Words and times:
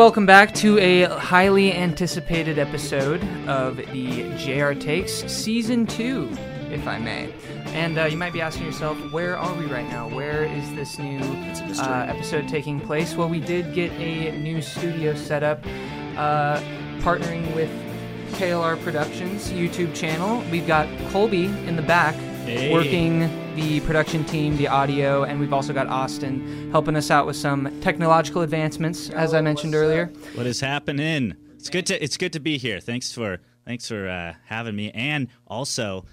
welcome 0.00 0.24
back 0.24 0.54
to 0.54 0.78
a 0.78 1.02
highly 1.04 1.74
anticipated 1.74 2.58
episode 2.58 3.22
of 3.46 3.76
the 3.76 4.22
JR 4.38 4.72
Takes 4.72 5.12
Season 5.30 5.86
2, 5.86 6.26
if 6.70 6.88
I 6.88 6.98
may. 6.98 7.30
And 7.74 7.98
uh, 7.98 8.06
you 8.06 8.16
might 8.16 8.32
be 8.32 8.40
asking 8.40 8.64
yourself, 8.64 8.96
where 9.12 9.36
are 9.36 9.54
we 9.56 9.66
right 9.66 9.86
now? 9.90 10.08
Where 10.08 10.44
is 10.44 10.74
this 10.74 10.98
new 10.98 11.18
uh, 11.18 12.06
episode 12.08 12.48
taking 12.48 12.80
place? 12.80 13.14
Well, 13.14 13.28
we 13.28 13.40
did 13.40 13.74
get 13.74 13.92
a 13.92 14.34
new 14.38 14.62
studio 14.62 15.14
set 15.14 15.42
up, 15.42 15.62
uh, 16.16 16.62
partnering 17.00 17.54
with 17.54 17.68
KLR 18.38 18.82
Productions 18.82 19.50
YouTube 19.50 19.94
channel. 19.94 20.42
We've 20.50 20.66
got 20.66 20.88
Kolby 21.10 21.44
in 21.68 21.76
the 21.76 21.82
back 21.82 22.14
Hey. 22.46 22.72
working 22.72 23.28
the 23.60 23.78
production 23.80 24.24
team, 24.24 24.56
the 24.56 24.66
audio, 24.68 25.24
and 25.24 25.38
we've 25.38 25.52
also 25.52 25.74
got 25.74 25.86
Austin 25.86 26.70
helping 26.70 26.96
us 26.96 27.10
out 27.10 27.26
with 27.26 27.36
some 27.36 27.78
technological 27.82 28.40
advancements, 28.40 29.10
as 29.10 29.34
I 29.34 29.42
mentioned 29.42 29.74
earlier. 29.74 30.06
What 30.34 30.46
is 30.46 30.60
happening? 30.60 31.36
It's 31.56 31.68
good 31.68 31.84
to 31.86 32.02
it's 32.02 32.16
good 32.16 32.32
to 32.32 32.40
be 32.40 32.56
here. 32.56 32.80
Thanks 32.80 33.12
for 33.12 33.38
thanks 33.66 33.86
for 33.86 34.08
uh, 34.08 34.32
having 34.46 34.74
me, 34.76 34.90
and 34.92 35.28
also 35.46 36.06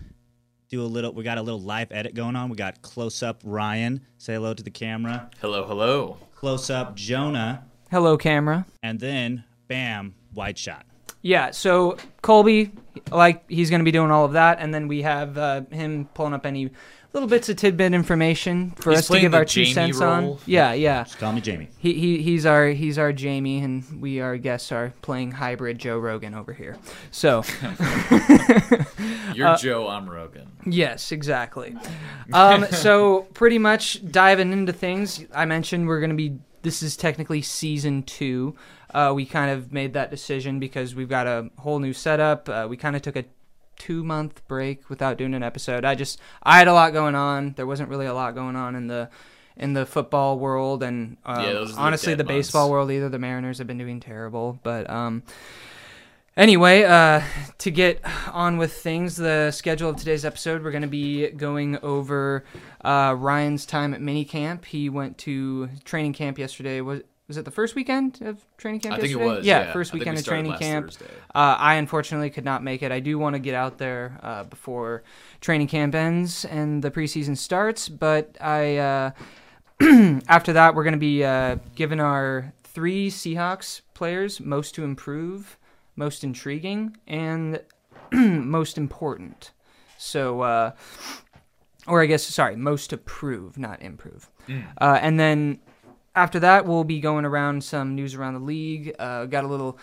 do 0.68 0.82
a 0.82 0.84
little. 0.84 1.14
We 1.14 1.24
got 1.24 1.38
a 1.38 1.42
little 1.42 1.62
live 1.62 1.90
edit 1.94 2.16
going 2.16 2.36
on. 2.36 2.50
We 2.50 2.58
got 2.58 2.82
close 2.82 3.24
up 3.24 3.42
Ryan. 3.46 4.02
Say 4.18 4.34
hello 4.34 4.54
to 4.54 4.62
the 4.64 4.70
camera. 4.72 5.30
Hello, 5.40 5.66
hello. 5.66 6.18
Close 6.36 6.70
up 6.70 6.96
Jonah, 6.96 7.64
Hello, 7.90 8.18
camera. 8.18 8.66
and 8.84 9.00
then 9.00 9.46
bam, 9.70 10.16
wide 10.34 10.58
shot. 10.58 10.86
Yeah, 11.28 11.52
so 11.52 11.98
Kolby, 12.24 12.72
like 13.12 13.50
he's 13.50 13.70
going 13.70 13.82
to 13.82 13.86
be 13.86 13.92
doing 13.92 14.12
all 14.12 14.24
of 14.24 14.32
that, 14.32 14.60
and 14.62 14.74
then 14.74 14.88
we 14.88 15.02
have 15.02 15.38
uh, 15.38 15.62
him 15.70 16.08
pulling 16.14 16.34
up 16.34 16.46
any 16.46 16.72
little 17.12 17.28
bits 17.28 17.50
of 17.50 17.58
tidbit 17.58 17.94
information 17.94 18.72
for 18.78 18.92
He's 18.92 19.00
us 19.00 19.08
to 19.10 19.20
give 19.20 19.34
the 19.34 19.40
our 19.40 19.44
two 19.44 19.64
Jamie 19.64 19.74
cents 19.74 20.00
on. 20.00 20.38
Yeah, 20.46 20.72
yeah. 20.72 21.04
Just 21.04 21.18
call 21.18 21.34
me 21.34 21.42
Jamie. 21.42 21.68
He, 21.80 21.96
he 21.96 22.22
he's 22.22 22.46
our 22.46 22.68
he's 22.68 22.98
our 22.98 23.12
Jamie, 23.12 23.60
and 23.60 24.02
we 24.02 24.22
our 24.22 24.38
guests 24.38 24.72
are 24.72 24.94
playing 25.02 25.32
hybrid 25.32 25.80
Joe 25.80 25.98
Rogan 25.98 26.34
over 26.34 26.54
here. 26.54 26.78
So 27.12 27.44
You're 29.34 29.58
Joe, 29.58 29.90
I'm 29.90 30.10
Rogan. 30.10 30.50
yes, 30.66 31.12
exactly. 31.12 31.76
Um, 32.32 32.68
so 32.72 33.24
pretty 33.34 33.58
much 33.58 34.10
diving 34.10 34.54
into 34.54 34.72
things, 34.72 35.26
I 35.36 35.44
mentioned 35.44 35.90
we're 35.90 36.00
going 36.00 36.12
to 36.12 36.16
be. 36.16 36.38
This 36.62 36.82
is 36.82 36.96
technically 36.96 37.42
season 37.42 38.04
two. 38.04 38.56
Uh, 38.94 39.12
we 39.16 39.26
kind 39.26 39.52
of 39.52 39.74
made 39.74 39.94
that 39.94 40.10
decision 40.10 40.60
because 40.60 40.96
we've 40.96 41.10
got 41.10 41.28
a 41.28 41.50
whole 41.60 41.80
new 41.80 41.94
setup. 41.94 42.48
Uh, 42.48 42.68
we 42.70 42.78
kind 42.78 42.96
of 42.96 43.02
took 43.02 43.16
a 43.16 43.26
two 43.78 44.04
month 44.04 44.46
break 44.48 44.90
without 44.90 45.18
doing 45.18 45.34
an 45.34 45.44
episode. 45.44 45.86
I 45.86 45.96
just 45.96 46.20
I 46.44 46.58
had 46.58 46.68
a 46.68 46.74
lot 46.74 46.94
going 46.94 47.16
on. 47.16 47.54
There 47.56 47.68
wasn't 47.68 47.90
really 47.90 48.06
a 48.06 48.14
lot 48.14 48.36
going 48.36 48.56
on 48.56 48.76
in 48.76 48.88
the 48.88 49.10
in 49.56 49.74
the 49.74 49.86
football 49.86 50.38
world 50.40 50.84
and 50.84 51.18
uh, 51.26 51.44
Yeah, 51.44 51.60
are 51.60 51.66
the 51.66 51.74
honestly 51.78 52.14
the 52.16 52.24
baseball 52.24 52.70
world 52.70 52.92
either. 52.92 53.10
The 53.10 53.20
Mariners 53.20 53.58
have 53.58 53.68
been 53.68 53.78
doing 53.78 54.00
terrible, 54.00 54.60
but 54.64 54.90
um. 54.90 55.24
Anyway, 56.36 56.84
uh, 56.84 57.24
to 57.58 57.72
get 57.72 58.00
on 58.32 58.58
with 58.58 58.72
things, 58.72 59.16
the 59.16 59.50
schedule 59.50 59.90
of 59.90 59.96
today's 59.96 60.24
episode, 60.24 60.64
we're 60.64 60.70
going 60.70 60.84
to 60.84 60.88
be 60.88 61.30
going 61.32 61.80
over 61.82 62.44
uh, 62.86 63.16
Ryan's 63.18 63.66
time 63.66 63.92
at 63.96 64.02
minicamp. 64.02 64.66
He 64.66 64.88
went 64.88 65.18
to 65.20 65.68
training 65.84 66.14
camp 66.14 66.38
yesterday. 66.38 66.80
Was 66.82 67.02
was 67.28 67.36
it 67.36 67.44
the 67.44 67.52
first 67.52 67.76
weekend 67.76 68.22
of 68.22 68.44
training 68.58 68.80
camp? 68.80 68.96
I 68.96 68.98
think 69.00 69.12
it 69.12 69.18
yesterday? 69.18 69.36
was. 69.36 69.46
Yeah, 69.46 69.60
Yeah, 69.66 69.74
first 69.74 69.94
weekend 69.94 70.16
we 70.16 70.20
of 70.20 70.26
training 70.26 70.54
camp. 70.54 70.92
Uh, 71.36 71.56
I 71.60 71.76
unfortunately 71.76 72.30
could 72.30 72.46
not 72.46 72.64
make 72.64 72.82
it. 72.82 72.92
I 72.92 73.02
do 73.02 73.20
want 73.20 73.34
to 73.34 73.40
get 73.40 73.54
out 73.54 73.78
there 73.78 74.18
uh, 74.24 74.44
before 74.46 75.04
training 75.42 75.68
camp 75.68 75.94
ends 75.94 76.46
and 76.46 76.82
the 76.82 76.90
preseason 76.90 77.36
starts, 77.36 77.90
but 77.90 78.38
I 78.40 78.78
uh, 78.78 79.12
after 80.28 80.54
that 80.54 80.74
we're 80.74 80.84
going 80.84 80.94
to 80.94 81.00
be 81.00 81.24
uh, 81.24 81.58
giving 81.76 82.00
our 82.00 82.54
three 82.64 83.10
Seahawks 83.10 83.82
players 83.94 84.40
most 84.40 84.74
to 84.76 84.84
improve, 84.84 85.58
most 85.98 86.24
intriguing, 86.24 86.96
and 87.08 87.62
most 88.14 88.78
important. 88.78 89.52
So, 89.98 90.42
uh, 90.42 90.72
or 91.88 92.02
I 92.02 92.06
guess 92.06 92.24
sorry, 92.24 92.56
most 92.56 92.92
to 92.92 92.98
prove, 92.98 93.58
not 93.58 93.82
improve. 93.82 94.30
Uh, 94.80 95.00
and 95.02 95.20
then 95.20 95.60
after 96.18 96.40
that, 96.40 96.66
we'll 96.66 96.84
be 96.84 97.00
going 97.00 97.26
around 97.26 97.64
some 97.64 97.94
news 97.94 98.16
around 98.16 98.34
the 98.34 98.40
league. 98.40 98.96
Uh, 98.98 99.26
got 99.26 99.44
a 99.44 99.48
little 99.48 99.78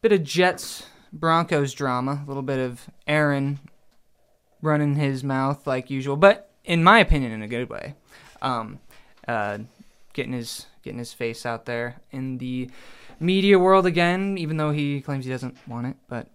bit 0.00 0.12
of 0.12 0.22
Jets 0.22 0.86
Broncos 1.12 1.74
drama, 1.74 2.22
a 2.24 2.28
little 2.28 2.44
bit 2.44 2.60
of 2.60 2.88
Aaron 3.08 3.58
running 4.62 4.94
his 4.94 5.24
mouth 5.24 5.66
like 5.66 5.90
usual, 5.90 6.16
but 6.16 6.52
in 6.64 6.84
my 6.84 7.00
opinion, 7.00 7.32
in 7.32 7.42
a 7.42 7.48
good 7.48 7.68
way. 7.68 7.94
Um, 8.40 8.78
uh, 9.26 9.58
getting 10.12 10.32
his 10.32 10.66
getting 10.82 11.00
his 11.00 11.12
face 11.12 11.44
out 11.44 11.66
there 11.66 12.00
in 12.12 12.38
the 12.38 12.70
media 13.18 13.58
world 13.58 13.84
again, 13.84 14.38
even 14.38 14.58
though 14.58 14.70
he 14.70 15.00
claims 15.00 15.24
he 15.24 15.30
doesn't 15.30 15.56
want 15.66 15.88
it, 15.88 15.96
but 16.08 16.28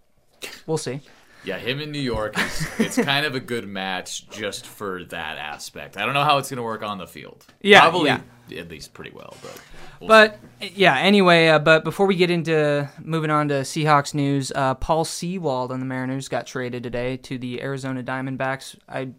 we'll 0.67 0.77
see. 0.77 0.99
Yeah, 1.45 1.59
him 1.59 1.79
in 1.79 1.91
New 1.91 1.99
York 1.99 2.37
is 2.39 2.67
it's 2.79 2.97
kind 2.97 3.25
of 3.25 3.35
a 3.35 3.39
good 3.39 3.67
match 3.67 4.27
just 4.29 4.65
for 4.65 5.03
that 5.05 5.37
aspect. 5.37 5.95
I 5.95 6.05
don't 6.05 6.13
know 6.13 6.23
how 6.23 6.39
it's 6.39 6.49
going 6.49 6.57
to 6.57 6.63
work 6.63 6.81
on 6.81 6.97
the 6.97 7.07
field. 7.07 7.45
Yeah, 7.61 7.81
Probably 7.81 8.09
yeah. 8.09 8.21
at 8.57 8.69
least 8.69 8.93
pretty 8.93 9.11
well, 9.11 9.37
but 9.41 9.61
we'll 9.99 10.07
But 10.07 10.39
yeah, 10.59 10.97
anyway, 10.97 11.47
uh, 11.47 11.59
but 11.59 11.83
before 11.83 12.07
we 12.07 12.15
get 12.15 12.31
into 12.31 12.89
moving 12.99 13.29
on 13.29 13.49
to 13.49 13.55
Seahawks 13.55 14.13
news, 14.15 14.51
uh, 14.55 14.73
Paul 14.73 15.05
Sewald 15.05 15.71
on 15.71 15.79
the 15.79 15.85
Mariners 15.85 16.27
got 16.29 16.47
traded 16.47 16.81
today 16.81 17.17
to 17.17 17.37
the 17.37 17.61
Arizona 17.61 18.01
Diamondbacks. 18.01 18.75
I 18.89 19.09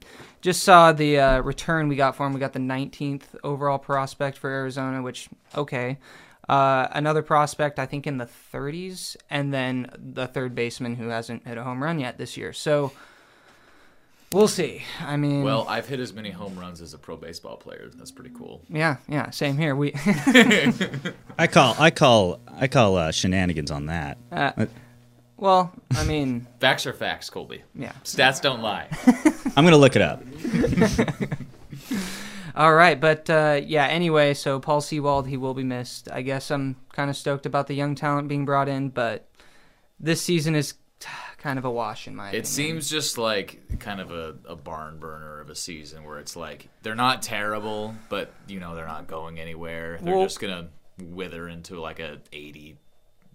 just 0.41 0.65
saw 0.65 0.93
the 0.93 1.21
uh, 1.21 1.41
return 1.43 1.87
we 1.87 1.95
got 1.95 2.17
for 2.17 2.27
him. 2.27 2.33
We 2.33 2.41
got 2.41 2.53
the 2.53 2.59
19th 2.59 3.23
overall 3.45 3.79
prospect 3.79 4.37
for 4.37 4.51
Arizona, 4.51 5.01
which 5.01 5.29
okay. 5.55 5.99
Uh, 6.49 6.87
another 6.93 7.23
prospect, 7.23 7.79
I 7.79 7.87
think, 7.87 8.07
in 8.07 8.19
the 8.19 8.29
30s, 8.53 9.17
and 9.31 9.53
then 9.53 9.91
the 9.99 10.27
third 10.27 10.55
baseman 10.55 10.95
who 10.97 11.09
hasn't 11.09 11.47
hit 11.47 11.59
a 11.59 11.65
home 11.65 11.83
run 11.83 11.99
yet 11.99 12.19
this 12.19 12.37
year. 12.37 12.53
So 12.53 12.93
we'll 14.33 14.47
see. 14.47 14.83
I 15.01 15.17
mean, 15.17 15.43
Well, 15.43 15.67
I've 15.69 15.89
hit 15.89 15.99
as 15.99 16.13
many 16.13 16.31
home 16.31 16.57
runs 16.59 16.81
as 16.81 16.95
a 16.95 16.99
pro 16.99 17.17
baseball 17.17 17.57
player. 17.57 17.91
That's 17.95 18.13
pretty 18.13 18.31
cool. 18.37 18.63
yeah, 18.69 18.97
yeah, 19.09 19.31
same 19.31 19.59
here. 19.59 19.75
We 19.75 19.93
I 21.39 21.47
call 21.51 21.75
I 21.79 21.91
call 21.91 22.41
I 22.57 22.69
call 22.69 22.97
uh, 22.97 23.11
shenanigans 23.11 23.71
on 23.73 23.87
that. 23.87 24.19
Uh, 24.31 24.67
well, 25.39 25.73
I 25.97 26.05
mean, 26.05 26.47
Facts 26.61 26.87
are 26.87 26.93
facts, 26.95 27.29
Kolby. 27.29 27.61
yeah. 27.75 27.93
Stats 28.05 28.41
don't 28.41 28.63
lie. 28.63 28.89
I'm 29.57 29.65
gonna 29.65 29.77
look 29.77 29.97
it 29.97 30.03
up. 30.03 30.23
All 32.57 32.75
right, 32.75 32.99
but 32.99 33.29
uh, 33.29 33.61
yeah. 33.65 33.85
Anyway, 33.87 34.33
so 34.35 34.59
Paul 34.59 34.81
Sewald, 34.81 35.29
he 35.29 35.37
will 35.37 35.53
be 35.55 35.63
missed. 35.65 36.09
I 36.11 36.23
guess 36.23 36.51
I'm 36.51 36.77
kind 36.93 37.11
of 37.11 37.17
stoked 37.17 37.45
about 37.47 37.67
the 37.67 37.75
young 37.75 37.95
talent 37.95 38.29
being 38.29 38.45
brought 38.47 38.69
in, 38.69 38.89
but 38.89 39.29
this 40.01 40.23
season 40.23 40.55
is 40.55 40.75
kind 41.39 41.59
of 41.59 41.65
a 41.67 41.71
wash 41.71 42.09
in 42.09 42.17
my 42.17 42.29
opinion. 42.29 42.43
It 42.43 42.47
seems 42.47 42.89
just 42.89 43.19
like 43.19 43.79
kind 43.79 44.01
of 44.01 44.11
a, 44.11 44.35
a 44.49 44.57
barn 44.57 44.99
burner 44.99 45.41
of 45.41 45.51
a 45.51 45.55
season 45.55 46.05
where 46.05 46.19
it's 46.19 46.35
like 46.35 46.69
they're 46.83 46.95
not 46.95 47.21
terrible, 47.23 47.95
but 48.09 48.33
you 48.49 48.59
know 48.59 48.75
they're 48.75 48.87
not 48.87 49.07
going 49.07 49.39
anywhere. 49.39 49.99
They're 50.01 50.15
Well- 50.17 50.25
just 50.25 50.41
gonna 50.41 50.69
wither 50.99 51.47
into 51.49 51.79
like 51.79 52.01
a 52.01 52.21
eighty 52.33 52.79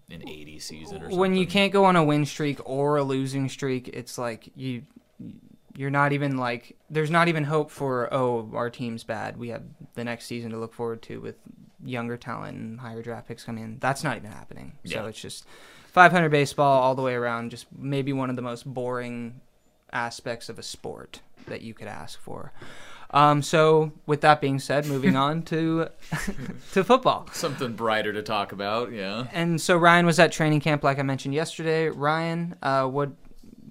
an 0.09 0.27
eighty 0.27 0.57
season 0.59 0.97
or 0.97 1.01
something. 1.01 1.19
when 1.19 1.35
you 1.35 1.45
can't 1.45 1.71
go 1.71 1.85
on 1.85 1.95
a 1.95 2.03
win 2.03 2.25
streak 2.25 2.59
or 2.67 2.97
a 2.97 3.03
losing 3.03 3.47
streak, 3.47 3.87
it's 3.89 4.17
like 4.17 4.49
you 4.55 4.81
you're 5.75 5.89
not 5.89 6.13
even 6.13 6.37
like 6.37 6.77
there's 6.89 7.11
not 7.11 7.27
even 7.27 7.43
hope 7.43 7.71
for 7.71 8.13
oh 8.13 8.49
our 8.53 8.69
team's 8.69 9.03
bad. 9.03 9.37
We 9.37 9.49
have 9.49 9.63
the 9.95 10.03
next 10.03 10.25
season 10.25 10.51
to 10.51 10.57
look 10.57 10.73
forward 10.73 11.01
to 11.03 11.21
with 11.21 11.35
younger 11.83 12.17
talent 12.17 12.57
and 12.57 12.79
higher 12.79 13.01
draft 13.01 13.27
picks 13.27 13.43
coming 13.43 13.63
in. 13.63 13.77
That's 13.79 14.03
not 14.03 14.17
even 14.17 14.31
happening. 14.31 14.73
So 14.85 15.05
it's 15.05 15.19
just 15.19 15.45
500 15.87 16.29
baseball 16.29 16.81
all 16.81 16.95
the 16.95 17.01
way 17.01 17.13
around. 17.13 17.51
Just 17.51 17.67
maybe 17.77 18.13
one 18.13 18.29
of 18.29 18.35
the 18.35 18.41
most 18.41 18.65
boring 18.65 19.41
aspects 19.93 20.49
of 20.49 20.57
a 20.57 20.63
sport 20.63 21.21
that 21.47 21.61
you 21.61 21.73
could 21.73 21.87
ask 21.87 22.19
for. 22.19 22.53
Um, 23.13 23.41
so 23.41 23.91
with 24.05 24.21
that 24.21 24.39
being 24.39 24.57
said, 24.57 24.85
moving 24.85 25.17
on 25.17 25.43
to 25.43 25.89
to 26.71 26.83
football. 26.83 27.27
something 27.33 27.73
brighter 27.73 28.13
to 28.13 28.21
talk 28.21 28.53
about, 28.53 28.93
yeah. 28.93 29.27
And 29.33 29.59
so 29.59 29.75
Ryan 29.77 30.05
was 30.05 30.17
at 30.17 30.31
training 30.31 30.61
camp, 30.61 30.83
like 30.83 30.97
I 30.97 31.03
mentioned 31.03 31.33
yesterday. 31.33 31.89
Ryan, 31.89 32.55
uh, 32.63 32.87
would 32.89 33.15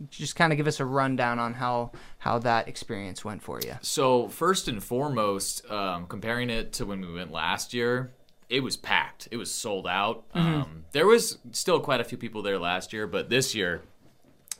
just 0.09 0.37
kind 0.37 0.53
of 0.53 0.57
give 0.57 0.67
us 0.67 0.81
a 0.81 0.85
rundown 0.85 1.39
on 1.39 1.55
how 1.55 1.93
how 2.19 2.39
that 2.39 2.69
experience 2.69 3.25
went 3.25 3.43
for 3.43 3.61
you. 3.61 3.75
So 3.83 4.29
first 4.29 4.69
and 4.69 4.83
foremost, 4.83 5.69
um, 5.71 6.07
comparing 6.07 6.51
it 6.51 6.73
to 6.75 6.87
when 6.87 7.01
we 7.01 7.13
went 7.13 7.33
last 7.33 7.75
year, 7.75 8.13
it 8.49 8.61
was 8.61 8.77
packed. 8.77 9.29
It 9.31 9.37
was 9.37 9.51
sold 9.51 9.87
out. 9.87 10.25
Um, 10.35 10.85
there 10.93 11.07
was 11.07 11.39
still 11.53 11.81
quite 11.81 12.01
a 12.01 12.05
few 12.05 12.19
people 12.19 12.43
there 12.43 12.59
last 12.59 12.93
year, 12.93 13.07
but 13.07 13.29
this 13.31 13.55
year, 13.55 13.83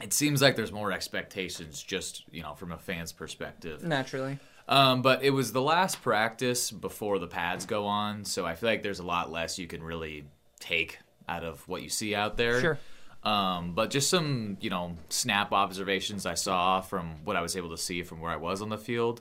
it 0.01 0.13
seems 0.13 0.41
like 0.41 0.57
there's 0.57 0.73
more 0.73 0.93
expectations, 0.93 1.83
just 1.83 2.25
you 2.31 2.43
know, 2.43 2.55
from 2.55 2.73
a 2.73 2.79
fan's 2.79 3.13
perspective. 3.13 3.83
Naturally, 3.83 4.39
Um, 4.69 5.03
but 5.03 5.23
it 5.25 5.31
was 5.31 5.53
the 5.53 5.63
last 5.63 6.01
practice 6.03 6.71
before 6.71 7.19
the 7.19 7.27
pads 7.27 7.67
go 7.67 7.87
on, 7.87 8.25
so 8.25 8.47
I 8.47 8.55
feel 8.55 8.69
like 8.69 8.83
there's 8.83 9.01
a 9.01 9.07
lot 9.07 9.33
less 9.33 9.59
you 9.59 9.67
can 9.67 9.83
really 9.83 10.25
take 10.61 10.99
out 11.29 11.43
of 11.45 11.67
what 11.69 11.83
you 11.83 11.89
see 11.89 12.15
out 12.15 12.37
there. 12.37 12.61
Sure. 12.61 12.79
Um, 13.23 13.75
but 13.75 13.91
just 13.91 14.09
some, 14.09 14.57
you 14.61 14.71
know, 14.71 14.97
snap 15.11 15.53
observations 15.53 16.25
I 16.25 16.35
saw 16.35 16.81
from 16.81 17.17
what 17.25 17.37
I 17.37 17.43
was 17.43 17.57
able 17.57 17.71
to 17.71 17.77
see 17.77 18.03
from 18.03 18.21
where 18.21 18.33
I 18.33 18.37
was 18.37 18.63
on 18.63 18.71
the 18.71 18.79
field. 18.79 19.21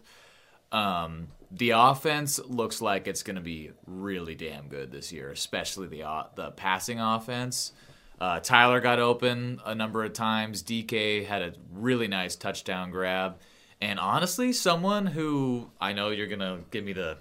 Um, 0.71 1.29
the 1.51 1.71
offense 1.71 2.39
looks 2.45 2.81
like 2.81 3.07
it's 3.07 3.23
going 3.23 3.35
to 3.35 3.41
be 3.41 3.71
really 3.85 4.35
damn 4.35 4.67
good 4.67 4.91
this 4.91 5.11
year, 5.11 5.31
especially 5.31 5.87
the 5.87 6.03
uh, 6.03 6.23
the 6.35 6.51
passing 6.51 6.99
offense. 6.99 7.73
Uh, 8.21 8.39
Tyler 8.39 8.79
got 8.79 8.99
open 8.99 9.59
a 9.65 9.73
number 9.73 10.03
of 10.03 10.13
times. 10.13 10.61
DK 10.61 11.25
had 11.25 11.41
a 11.41 11.53
really 11.73 12.07
nice 12.07 12.35
touchdown 12.35 12.91
grab, 12.91 13.37
and 13.81 13.99
honestly, 13.99 14.53
someone 14.53 15.07
who 15.07 15.71
I 15.81 15.93
know 15.93 16.09
you're 16.09 16.27
gonna 16.27 16.59
give 16.69 16.83
me 16.83 16.93
the 16.93 17.17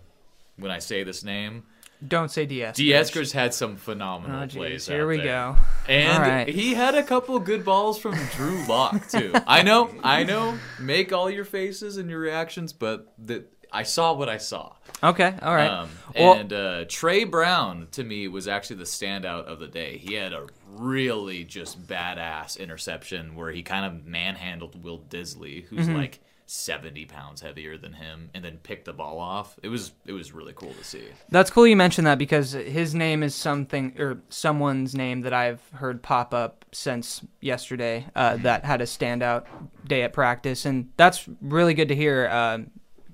when 0.57 0.71
I 0.71 0.79
say 0.81 1.05
this 1.05 1.25
name. 1.25 1.65
Don't 2.07 2.31
say 2.31 2.47
DS. 2.47 2.79
Dieskers 2.79 3.33
had 3.33 3.53
some 3.55 3.77
phenomenal 3.77 4.43
Oh, 4.45 4.47
plays. 4.47 4.87
Here 4.87 5.07
we 5.07 5.17
there. 5.17 5.27
go. 5.27 5.57
And 5.89 6.23
right. 6.23 6.49
he 6.49 6.75
had 6.75 6.95
a 6.95 7.03
couple 7.03 7.39
good 7.41 7.65
balls 7.65 7.99
from 7.99 8.15
Drew 8.37 8.65
Lock 8.67 9.09
too. 9.11 9.33
I 9.47 9.63
know, 9.63 9.91
I 10.05 10.23
know. 10.25 10.57
Make 10.79 11.13
all 11.13 11.29
your 11.29 11.45
faces 11.45 11.97
and 11.97 12.09
your 12.09 12.21
reactions, 12.21 12.73
but 12.73 13.13
the, 13.19 13.45
I 13.73 13.83
saw 13.83 14.13
what 14.13 14.29
I 14.29 14.39
saw. 14.39 14.75
Okay. 15.03 15.35
All 15.43 15.55
right. 15.55 15.69
Um, 15.71 15.91
Well- 16.17 16.35
and 16.35 16.53
uh, 16.53 16.85
Tre 16.89 17.25
Brown 17.25 17.89
to 17.93 18.05
me 18.05 18.29
was 18.29 18.47
actually 18.47 18.77
the 18.77 18.85
standout 18.85 19.45
of 19.47 19.59
the 19.59 19.67
day. 19.69 19.99
He 19.99 20.15
had 20.15 20.33
a 20.33 20.47
really 20.69 21.43
just 21.45 21.85
badass 21.87 22.59
interception 22.61 23.35
where 23.35 23.51
he 23.51 23.63
kind 23.63 23.85
of 23.85 24.07
manhandled 24.07 24.85
Will 24.85 24.99
Dissly, 25.01 25.65
who's 25.65 25.87
Mm-hmm. 25.89 25.97
like 25.97 26.21
seventy 26.51 27.05
pounds 27.05 27.43
heavier 27.43 27.77
than 27.77 27.93
him, 27.93 28.31
and 28.33 28.43
then 28.43 28.57
pick 28.63 28.85
the 28.85 28.93
ball 28.93 29.19
off. 29.21 29.59
It 29.63 29.69
was 29.69 29.93
it 30.07 30.13
was 30.13 30.33
really 30.33 30.55
cool 30.55 30.73
to 30.73 30.83
see. 30.85 31.05
That's 31.29 31.51
cool 31.51 31.67
you 31.67 31.77
mentioned 31.77 32.07
that 32.07 32.19
because 32.19 32.53
his 32.53 32.95
name 32.95 33.23
is 33.23 33.35
something 33.35 33.95
or 33.99 34.23
someone's 34.31 34.95
name 34.95 35.21
that 35.21 35.35
I've 35.35 35.61
heard 35.75 36.03
pop 36.03 36.33
up 36.33 36.65
since 36.73 37.23
yesterday 37.41 38.07
uh, 38.17 38.39
that 38.39 38.65
had 38.65 38.81
a 38.81 38.85
standout 38.85 39.45
day 39.87 40.03
at 40.03 40.13
practice, 40.13 40.65
and 40.65 40.91
that's 40.97 41.29
really 41.43 41.75
good 41.75 41.89
to 41.89 41.95
hear 41.95 42.29
uh, 42.29 42.59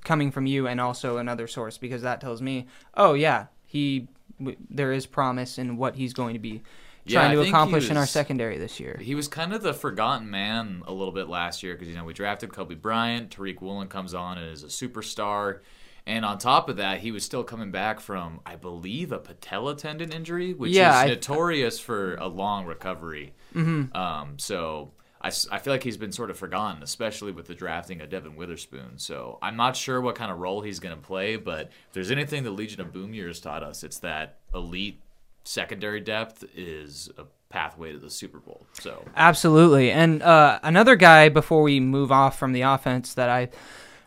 coming 0.05 0.31
from 0.31 0.47
you 0.47 0.69
and 0.69 0.81
also 0.81 1.17
another 1.17 1.49
source 1.49 1.77
because 1.77 2.03
that 2.03 2.21
tells 2.21 2.41
me, 2.41 2.67
oh 2.95 3.15
yeah, 3.15 3.47
he 3.65 4.07
w- 4.39 4.57
there 4.71 4.93
is 4.93 5.07
promise 5.07 5.59
in 5.59 5.77
what 5.77 5.97
he's 5.97 6.13
going 6.13 6.35
to 6.35 6.41
be 6.41 6.63
trying 7.07 7.33
I 7.33 7.35
to 7.35 7.41
accomplish 7.43 7.91
in 7.91 7.97
our 7.97 8.07
secondary 8.07 8.59
this 8.59 8.81
year. 8.81 8.99
He 9.03 9.15
was 9.15 9.29
kind 9.29 9.53
of 9.53 9.63
the 9.63 9.75
forgotten 9.75 10.31
man 10.31 10.83
a 10.87 10.93
little 10.93 11.13
bit 11.13 11.29
last 11.29 11.63
year 11.63 11.75
because 11.75 11.89
you 11.89 11.95
know 11.95 12.05
we 12.05 12.13
drafted 12.13 12.51
Coby 12.51 12.81
Bryant, 12.81 13.35
Tariq 13.37 13.61
Woolen 13.61 13.89
comes 13.89 14.15
on 14.15 14.39
and 14.39 14.51
is 14.51 14.63
a 14.63 14.67
superstar, 14.69 15.61
and 16.07 16.25
on 16.25 16.39
top 16.39 16.69
of 16.69 16.77
that, 16.77 17.01
he 17.01 17.11
was 17.11 17.25
still 17.25 17.45
coming 17.45 17.71
back 17.71 18.01
from 18.01 18.41
I 18.47 18.57
believe 18.57 19.13
a 19.13 19.19
patella 19.19 19.77
tendon 19.77 20.13
injury, 20.13 20.55
which 20.55 20.73
Yeah, 20.73 20.91
is 21.05 21.05
I- 21.05 21.15
notorious 21.15 21.79
for 21.79 22.17
a 22.17 22.27
long 22.27 22.67
recovery. 22.67 23.35
Mm-hmm. 23.55 23.97
Um, 23.97 24.39
so. 24.39 24.93
I, 25.23 25.29
I 25.51 25.59
feel 25.59 25.73
like 25.73 25.83
he's 25.83 25.97
been 25.97 26.13
sort 26.13 26.29
of 26.29 26.37
forgotten, 26.37 26.83
especially 26.83 27.33
with 27.33 27.47
the 27.47 27.55
drafting 27.55 28.03
of 28.03 28.11
Devon 28.11 28.37
Witherspoon. 28.37 28.99
So 28.99 29.39
I'm 29.41 29.57
not 29.57 29.75
sure 29.75 29.99
what 30.03 30.17
kind 30.17 30.31
of 30.31 30.37
role 30.39 30.61
he's 30.61 30.81
going 30.81 30.95
to 30.95 31.01
play, 31.01 31.37
but 31.37 31.69
if 31.69 31.95
there's 31.95 32.11
anything 32.11 32.43
the 32.43 32.51
Legion 32.51 32.83
of 32.83 32.93
Boom 32.93 33.15
years 33.15 33.41
taught 33.41 33.63
us, 33.63 33.83
it's 33.83 34.01
that 34.01 34.37
elite 34.53 35.01
secondary 35.45 36.01
depth 36.01 36.45
is 36.57 37.11
a 37.19 37.25
pathway 37.51 37.93
to 37.93 37.99
the 37.99 38.11
Super 38.11 38.39
Bowl. 38.39 38.67
So 38.81 39.05
Absolutely. 39.17 39.91
And 39.91 40.23
uh, 40.23 40.59
another 40.63 40.97
guy 40.97 41.29
before 41.29 41.63
we 41.63 41.81
move 41.81 42.11
off 42.11 42.39
from 42.39 42.53
the 42.53 42.63
offense 42.63 43.15
that 43.15 43.29
I 43.29 43.51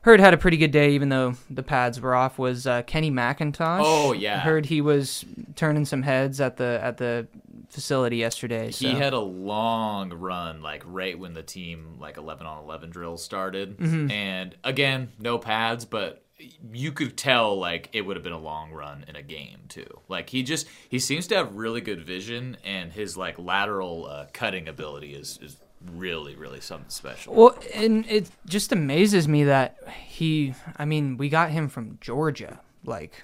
heard 0.02 0.20
had 0.20 0.34
a 0.34 0.38
pretty 0.38 0.58
good 0.58 0.72
day, 0.72 0.92
even 0.92 1.10
though 1.10 1.36
the 1.50 1.64
pads 1.64 2.00
were 2.02 2.16
off, 2.16 2.38
was 2.40 2.66
uh, 2.68 2.82
Kenny 2.84 3.12
McIntosh. 3.12 3.82
Oh, 3.84 4.14
yeah. 4.14 4.36
I 4.36 4.40
heard 4.40 4.66
he 4.66 4.82
was 4.82 5.24
turning 5.56 5.86
some 5.86 6.02
heads 6.02 6.42
at 6.42 6.58
the 6.58 6.80
at 6.82 6.98
the 6.98 7.28
facility 7.70 8.16
yesterday. 8.18 8.72
he 8.72 8.92
had 8.92 9.12
a 9.14 9.20
long 9.20 10.12
run, 10.14 10.62
like 10.62 10.84
right 10.86 11.18
when 11.20 11.34
the 11.34 11.44
team 11.44 11.98
like 12.00 12.18
eleven 12.18 12.48
on 12.48 12.64
eleven 12.64 12.90
drills 12.90 13.22
started, 13.24 13.78
Mm-hmm. 13.78 14.10
and 14.12 14.56
again, 14.64 15.12
no 15.20 15.38
pads, 15.38 15.84
but 15.86 16.24
you 16.72 16.92
could 16.92 17.18
tell 17.18 17.58
like 17.58 17.90
it 17.94 18.02
would 18.02 18.16
have 18.16 18.24
been 18.24 18.34
a 18.34 18.40
long 18.40 18.72
run 18.72 19.06
in 19.08 19.16
a 19.16 19.22
game 19.22 19.62
too. 19.70 20.02
Like 20.08 20.30
he 20.30 20.44
just 20.44 20.68
he 20.90 21.00
seems 21.00 21.28
to 21.28 21.36
have 21.36 21.56
really 21.56 21.82
good 21.82 22.06
vision, 22.06 22.58
and 22.64 22.92
his 22.92 23.18
like 23.18 23.40
lateral 23.40 24.08
uh, 24.08 24.28
cutting 24.34 24.68
ability 24.68 25.14
is 25.14 25.40
is 25.42 25.58
really 25.94 26.36
really 26.36 26.62
something 26.62 26.90
special. 26.90 27.34
Well, 27.34 27.60
and 27.74 28.06
it 28.08 28.30
just 28.46 28.72
amazes 28.72 29.28
me 29.28 29.46
that 29.46 29.78
he. 30.08 30.54
I 30.78 30.86
mean, 30.86 31.18
we 31.18 31.30
got 31.30 31.52
him 31.52 31.70
from 31.70 31.98
Georgia. 32.02 32.60
Like, 32.84 33.24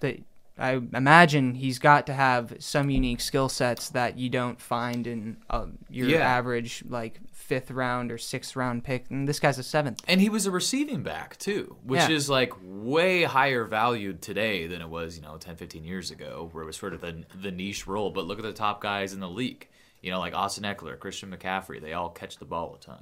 the 0.00 0.20
I 0.58 0.72
imagine 0.72 1.54
he's 1.54 1.78
got 1.78 2.06
to 2.06 2.12
have 2.12 2.54
some 2.58 2.90
unique 2.90 3.20
skill 3.20 3.48
sets 3.48 3.88
that 3.90 4.18
you 4.18 4.28
don't 4.28 4.60
find 4.60 5.06
in 5.06 5.38
uh, 5.48 5.66
your 5.88 6.08
Yeah. 6.08 6.18
average 6.18 6.84
like 6.88 7.20
fifth 7.32 7.70
round 7.70 8.12
or 8.12 8.18
sixth 8.18 8.54
round 8.54 8.84
pick. 8.84 9.06
And 9.10 9.26
this 9.26 9.40
guy's 9.40 9.58
a 9.58 9.62
seventh. 9.62 10.00
And 10.06 10.20
he 10.20 10.28
was 10.28 10.46
a 10.46 10.50
receiving 10.50 11.02
back 11.02 11.38
too, 11.38 11.76
which 11.84 12.00
Yeah. 12.00 12.10
is 12.10 12.28
like 12.28 12.52
way 12.62 13.22
higher 13.24 13.64
valued 13.64 14.20
today 14.22 14.66
than 14.66 14.80
it 14.82 14.88
was, 14.88 15.16
you 15.16 15.22
know, 15.22 15.36
10, 15.38 15.56
15 15.56 15.84
years 15.84 16.10
ago, 16.10 16.48
where 16.52 16.62
it 16.62 16.66
was 16.66 16.76
sort 16.76 16.92
of 16.94 17.00
the, 17.00 17.24
the 17.40 17.50
niche 17.50 17.86
role. 17.86 18.10
But 18.10 18.26
look 18.26 18.38
at 18.38 18.44
the 18.44 18.52
top 18.52 18.80
guys 18.82 19.12
in 19.14 19.20
the 19.20 19.28
league, 19.30 19.68
you 20.02 20.10
know, 20.10 20.18
like 20.18 20.34
Austin 20.34 20.64
Ekeler, 20.64 20.98
Christian 20.98 21.34
McCaffrey. 21.34 21.80
They 21.80 21.94
all 21.94 22.10
catch 22.10 22.36
the 22.38 22.44
ball 22.44 22.74
a 22.74 22.84
ton. 22.84 23.00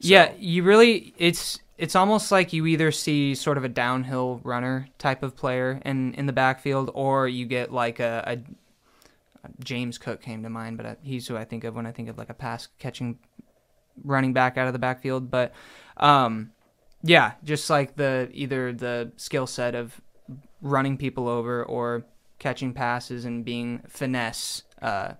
So- 0.00 0.08
Yeah, 0.08 0.32
you 0.38 0.62
really 0.62 1.14
it's 1.16 1.60
it's 1.76 1.96
almost 1.96 2.30
like 2.30 2.52
you 2.52 2.66
either 2.66 2.92
see 2.92 3.34
sort 3.34 3.58
of 3.58 3.64
a 3.64 3.68
downhill 3.68 4.40
runner 4.44 4.88
type 4.98 5.22
of 5.22 5.36
player 5.36 5.80
in 5.84 6.14
in 6.14 6.26
the 6.26 6.32
backfield, 6.32 6.90
or 6.94 7.26
you 7.28 7.46
get 7.46 7.72
like 7.72 8.00
a, 8.00 8.22
a 8.26 8.38
James 9.62 9.98
Cook 9.98 10.22
came 10.22 10.42
to 10.42 10.50
mind, 10.50 10.76
but 10.76 10.98
he's 11.02 11.26
who 11.26 11.36
I 11.36 11.44
think 11.44 11.64
of 11.64 11.74
when 11.74 11.86
I 11.86 11.92
think 11.92 12.08
of 12.08 12.16
like 12.16 12.30
a 12.30 12.34
pass 12.34 12.68
catching 12.78 13.18
running 14.02 14.32
back 14.32 14.56
out 14.56 14.66
of 14.66 14.72
the 14.72 14.78
backfield. 14.78 15.30
But 15.30 15.52
um, 15.96 16.52
yeah, 17.02 17.32
just 17.42 17.68
like 17.68 17.96
the 17.96 18.30
either 18.32 18.72
the 18.72 19.12
skill 19.16 19.46
set 19.46 19.74
of 19.74 20.00
running 20.62 20.96
people 20.96 21.28
over 21.28 21.62
or 21.64 22.04
catching 22.38 22.72
passes 22.72 23.24
and 23.24 23.44
being 23.44 23.82
finesse. 23.88 24.62
Uh, 24.80 25.14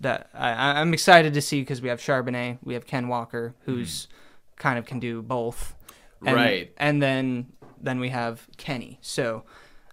that 0.00 0.30
I, 0.32 0.80
I'm 0.80 0.92
excited 0.94 1.34
to 1.34 1.42
see 1.42 1.60
because 1.60 1.82
we 1.82 1.88
have 1.88 2.00
Charbonnet, 2.00 2.58
we 2.62 2.74
have 2.74 2.86
Ken 2.86 3.08
Walker, 3.08 3.54
who's 3.64 4.06
kind 4.58 4.78
of 4.78 4.84
can 4.86 4.98
do 5.00 5.22
both, 5.22 5.74
and, 6.24 6.34
Right. 6.36 6.72
And 6.76 7.00
then 7.02 7.52
then 7.80 8.00
we 8.00 8.08
have 8.08 8.46
Kenny. 8.56 8.98
So 9.02 9.44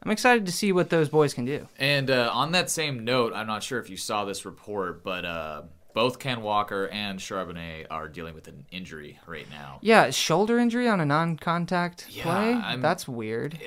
I'm 0.02 0.12
excited 0.12 0.46
to 0.48 0.52
see 0.52 0.72
what 0.72 0.90
those 0.90 1.08
boys 1.10 1.34
can 1.34 1.46
do. 1.46 1.68
And 1.78 2.10
uh, 2.10 2.30
on 2.34 2.52
that 2.54 2.70
same 2.70 3.04
note, 3.06 3.34
I'm 3.34 3.48
not 3.48 3.64
sure 3.64 3.80
if 3.80 3.90
you 3.90 3.98
saw 3.98 4.26
this 4.26 4.44
report, 4.46 5.04
but 5.04 5.24
uh, 5.26 5.64
both 5.94 6.18
Ken 6.20 6.42
Walker 6.42 6.88
and 6.88 7.20
Charbonnet 7.20 7.86
are 7.92 8.08
dealing 8.08 8.34
with 8.34 8.48
an 8.48 8.66
injury 8.72 9.20
right 9.28 9.48
now. 9.52 9.80
Yeah, 9.82 10.10
shoulder 10.10 10.58
injury 10.60 10.88
on 10.88 11.00
a 11.00 11.06
non-contact 11.06 12.08
Yeah, 12.10 12.24
play. 12.24 12.54
I'm- 12.54 12.82
That's 12.82 13.08
weird. 13.08 13.60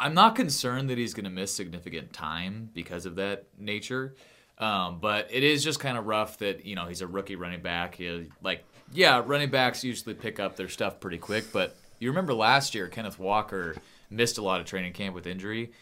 I'm 0.00 0.14
not 0.14 0.36
concerned 0.36 0.90
that 0.90 0.98
he's 0.98 1.12
going 1.14 1.24
to 1.24 1.30
miss 1.30 1.52
significant 1.52 2.12
time 2.12 2.70
because 2.72 3.04
of 3.04 3.16
that 3.16 3.46
nature. 3.58 4.14
Um, 4.58 5.00
but 5.00 5.28
it 5.30 5.42
is 5.42 5.62
just 5.64 5.80
kind 5.80 5.98
of 5.98 6.06
rough 6.06 6.38
that 6.38 6.64
you 6.64 6.74
know 6.76 6.86
he's 6.86 7.00
a 7.00 7.06
rookie 7.06 7.36
running 7.36 7.62
back. 7.62 7.96
He, 7.96 8.28
like, 8.42 8.64
yeah, 8.92 9.22
running 9.24 9.50
backs 9.50 9.84
usually 9.84 10.14
pick 10.14 10.40
up 10.40 10.56
their 10.56 10.68
stuff 10.68 11.00
pretty 11.00 11.18
quick. 11.18 11.52
But 11.52 11.76
you 11.98 12.08
remember 12.10 12.34
last 12.34 12.74
year, 12.74 12.88
Kenneth 12.88 13.18
Walker 13.18 13.76
missed 14.10 14.38
a 14.38 14.42
lot 14.42 14.60
of 14.60 14.66
training 14.66 14.92
camp 14.92 15.14
with 15.14 15.26
injury, 15.26 15.72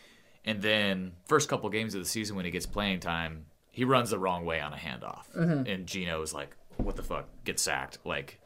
and 0.45 0.61
then 0.63 1.13
first 1.27 1.49
couple 1.49 1.69
games 1.71 1.95
of 1.95 2.03
the 2.03 2.09
season 2.09 2.37
when 2.37 2.45
he 2.45 2.51
gets 2.51 2.67
playing 2.67 3.01
time, 3.01 3.47
he 3.71 3.85
runs 3.85 4.11
the 4.11 4.19
wrong 4.19 4.45
way 4.45 4.61
on 4.61 4.73
a 4.73 4.77
handoff, 4.77 5.31
mm-hmm. 5.37 5.67
and 5.67 5.87
Geno 5.87 6.23
is 6.23 6.33
like, 6.33 6.57
"What 6.77 6.97
the 6.97 7.03
fuck?" 7.03 7.27
Get 7.45 7.61
sacked. 7.61 7.99
Like, 8.05 8.41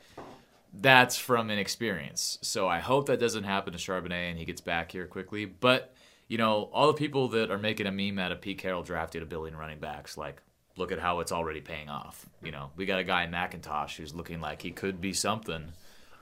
that's 0.73 1.17
from 1.17 1.51
inexperience. 1.51 2.39
So 2.43 2.69
I 2.69 2.79
hope 2.79 3.07
that 3.07 3.21
doesn't 3.21 3.45
happen 3.45 3.73
to 3.73 3.79
Charbonnet 3.79 4.31
and 4.31 4.39
he 4.39 4.45
gets 4.45 4.61
back 4.61 4.93
here 4.93 5.07
quickly. 5.07 5.45
But 5.45 5.95
you 6.29 6.39
know, 6.39 6.71
all 6.73 6.87
the 6.87 6.95
people 6.95 7.29
that 7.29 7.51
are 7.51 7.59
making 7.59 7.87
a 7.87 7.93
meme 7.93 8.19
out 8.19 8.31
of 8.31 8.41
Pete 8.41 8.59
Carroll 8.59 8.85
drafted 8.85 9.23
a 9.23 9.27
billion 9.27 9.57
running 9.57 9.81
backs, 9.81 10.17
like 10.17 10.41
look 10.77 10.93
at 10.93 10.99
how 10.99 11.21
it's 11.21 11.33
already 11.33 11.61
paying 11.61 11.89
off. 11.89 12.27
You 12.43 12.53
know, 12.53 12.71
we 12.77 12.87
got 12.87 12.99
a 12.99 13.05
guy 13.05 13.25
in 13.25 13.31
McIntosh 13.31 13.97
who's 13.97 14.15
looking 14.15 14.41
like 14.41 14.63
he 14.63 14.71
could 14.71 15.01
be 15.01 15.13
something 15.13 15.73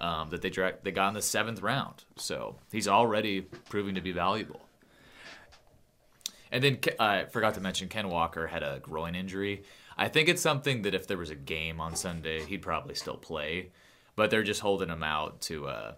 um, 0.00 0.31
that 0.31 0.43
they 0.43 0.50
dra- 0.50 0.75
they 0.83 0.90
got 0.90 1.09
in 1.09 1.14
the 1.14 1.23
seventh 1.23 1.62
round. 1.62 2.05
So 2.17 2.57
he's 2.73 2.88
already 2.88 3.43
proving 3.43 3.95
to 3.95 4.00
be 4.00 4.12
valuable. 4.12 4.61
And 6.50 6.64
then 6.64 6.76
Ke- 6.76 6.99
I 6.99 7.25
forgot 7.26 7.55
to 7.55 7.61
mention 7.61 7.88
Ken 7.88 8.09
Walker 8.09 8.47
had 8.47 8.62
a 8.62 8.78
groin 8.81 9.14
injury. 9.14 9.64
I 9.97 10.09
think 10.09 10.28
it's 10.28 10.43
something 10.43 10.83
that 10.83 10.95
if 10.95 11.07
there 11.07 11.19
was 11.19 11.31
a 11.31 11.35
game 11.35 11.81
on 11.81 11.97
Sunday, 11.97 12.45
he'd 12.45 12.62
probably 12.62 12.95
still 12.95 13.17
play, 13.17 13.71
but 14.17 14.31
they're 14.31 14.45
just 14.45 14.61
holding 14.61 14.88
him 14.88 15.02
out 15.02 15.40
to 15.43 15.67
uh, 15.67 15.95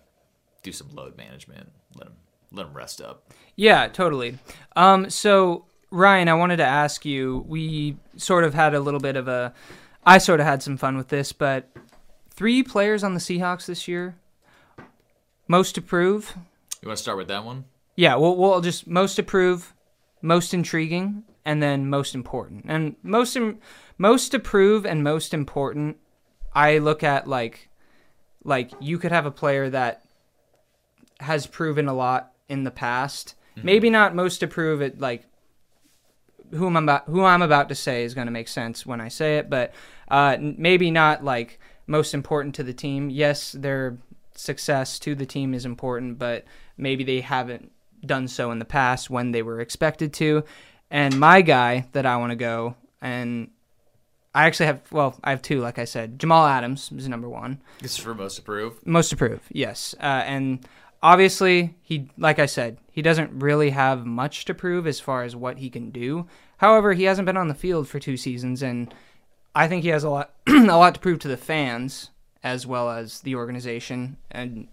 do 0.62 0.72
some 0.72 0.88
load 0.94 1.16
management, 1.16 1.70
let 1.94 2.08
him 2.08 2.14
let 2.52 2.66
him 2.66 2.74
rest 2.74 3.00
up. 3.00 3.32
Yeah, 3.54 3.86
totally. 3.86 4.38
Um, 4.74 5.08
so 5.08 5.66
Ryan, 5.90 6.28
I 6.28 6.34
wanted 6.34 6.58
to 6.58 6.64
ask 6.64 7.04
you. 7.04 7.44
We 7.48 7.96
sort 8.16 8.44
of 8.44 8.54
had 8.54 8.74
a 8.74 8.80
little 8.80 9.00
bit 9.00 9.16
of 9.16 9.28
a. 9.28 9.52
I 10.04 10.18
sort 10.18 10.40
of 10.40 10.46
had 10.46 10.62
some 10.62 10.76
fun 10.76 10.96
with 10.96 11.08
this, 11.08 11.32
but 11.32 11.68
three 12.30 12.62
players 12.62 13.04
on 13.04 13.14
the 13.14 13.20
Seahawks 13.20 13.66
this 13.66 13.88
year. 13.88 14.16
Most 15.48 15.76
approve. 15.76 16.34
You 16.80 16.88
want 16.88 16.96
to 16.96 17.02
start 17.02 17.18
with 17.18 17.28
that 17.28 17.44
one? 17.44 17.64
Yeah, 17.96 18.14
we'll 18.16 18.36
we'll 18.36 18.60
just 18.60 18.86
most 18.86 19.18
approve, 19.18 19.74
most 20.22 20.54
intriguing, 20.54 21.24
and 21.44 21.62
then 21.62 21.90
most 21.90 22.14
important. 22.14 22.64
And 22.68 22.96
most 23.02 23.36
im- 23.36 23.58
most 23.98 24.30
to 24.30 24.38
prove 24.38 24.86
and 24.86 25.02
most 25.02 25.34
important, 25.34 25.96
I 26.54 26.78
look 26.78 27.02
at 27.02 27.26
like 27.26 27.68
like 28.44 28.70
you 28.80 28.98
could 28.98 29.12
have 29.12 29.26
a 29.26 29.30
player 29.30 29.68
that 29.70 30.04
has 31.18 31.46
proven 31.46 31.88
a 31.88 31.94
lot 31.94 32.32
in 32.48 32.64
the 32.64 32.70
past. 32.70 33.34
Mm-hmm. 33.56 33.66
Maybe 33.66 33.90
not 33.90 34.14
most 34.14 34.42
approve 34.42 34.78
prove 34.78 34.82
it 34.82 35.00
like 35.00 35.24
who 36.52 36.66
I'm 36.66 36.76
about 36.76 37.04
who 37.06 37.24
I'm 37.24 37.42
about 37.42 37.68
to 37.68 37.74
say 37.74 38.04
is 38.04 38.14
going 38.14 38.26
to 38.26 38.32
make 38.32 38.48
sense 38.48 38.84
when 38.84 39.00
I 39.00 39.08
say 39.08 39.38
it, 39.38 39.50
but 39.50 39.72
uh, 40.10 40.36
n- 40.38 40.56
maybe 40.58 40.90
not 40.90 41.24
like 41.24 41.58
most 41.86 42.14
important 42.14 42.54
to 42.56 42.62
the 42.62 42.72
team. 42.72 43.10
Yes, 43.10 43.52
their 43.52 43.98
success 44.34 44.98
to 45.00 45.14
the 45.14 45.26
team 45.26 45.54
is 45.54 45.64
important, 45.64 46.18
but 46.18 46.44
maybe 46.76 47.04
they 47.04 47.20
haven't 47.20 47.70
done 48.04 48.28
so 48.28 48.50
in 48.50 48.58
the 48.58 48.64
past 48.64 49.10
when 49.10 49.32
they 49.32 49.42
were 49.42 49.60
expected 49.60 50.12
to. 50.14 50.44
And 50.90 51.18
my 51.20 51.42
guy 51.42 51.86
that 51.92 52.06
I 52.06 52.16
want 52.16 52.30
to 52.30 52.36
go, 52.36 52.74
and 53.00 53.50
I 54.34 54.46
actually 54.46 54.66
have 54.66 54.80
well, 54.90 55.16
I 55.22 55.30
have 55.30 55.42
two. 55.42 55.60
Like 55.60 55.78
I 55.78 55.84
said, 55.84 56.18
Jamal 56.18 56.46
Adams 56.46 56.90
is 56.96 57.08
number 57.08 57.28
one. 57.28 57.60
This 57.80 57.92
is 57.92 57.98
for 57.98 58.14
most 58.14 58.38
approved. 58.38 58.86
Most 58.86 59.12
approved, 59.12 59.44
yes. 59.50 59.94
Uh, 60.00 60.22
and 60.26 60.66
obviously, 61.02 61.76
he, 61.82 62.10
like 62.16 62.38
I 62.38 62.46
said, 62.46 62.78
he 62.90 63.02
doesn't 63.02 63.42
really 63.42 63.70
have 63.70 64.06
much 64.06 64.44
to 64.46 64.54
prove 64.54 64.86
as 64.86 65.00
far 65.00 65.22
as 65.22 65.34
what 65.36 65.58
he 65.58 65.70
can 65.70 65.90
do. 65.90 66.26
However, 66.58 66.92
he 66.92 67.04
hasn't 67.04 67.26
been 67.26 67.36
on 67.36 67.48
the 67.48 67.54
field 67.54 67.88
for 67.88 67.98
two 67.98 68.16
seasons, 68.16 68.62
and 68.62 68.92
I 69.54 69.68
think 69.68 69.82
he 69.82 69.88
has 69.90 70.04
a 70.04 70.10
lot, 70.10 70.34
a 70.46 70.60
lot 70.76 70.94
to 70.94 71.00
prove 71.00 71.18
to 71.20 71.28
the 71.28 71.36
fans 71.36 72.10
as 72.42 72.66
well 72.66 72.90
as 72.90 73.20
the 73.20 73.34
organization, 73.34 74.16
and 74.30 74.68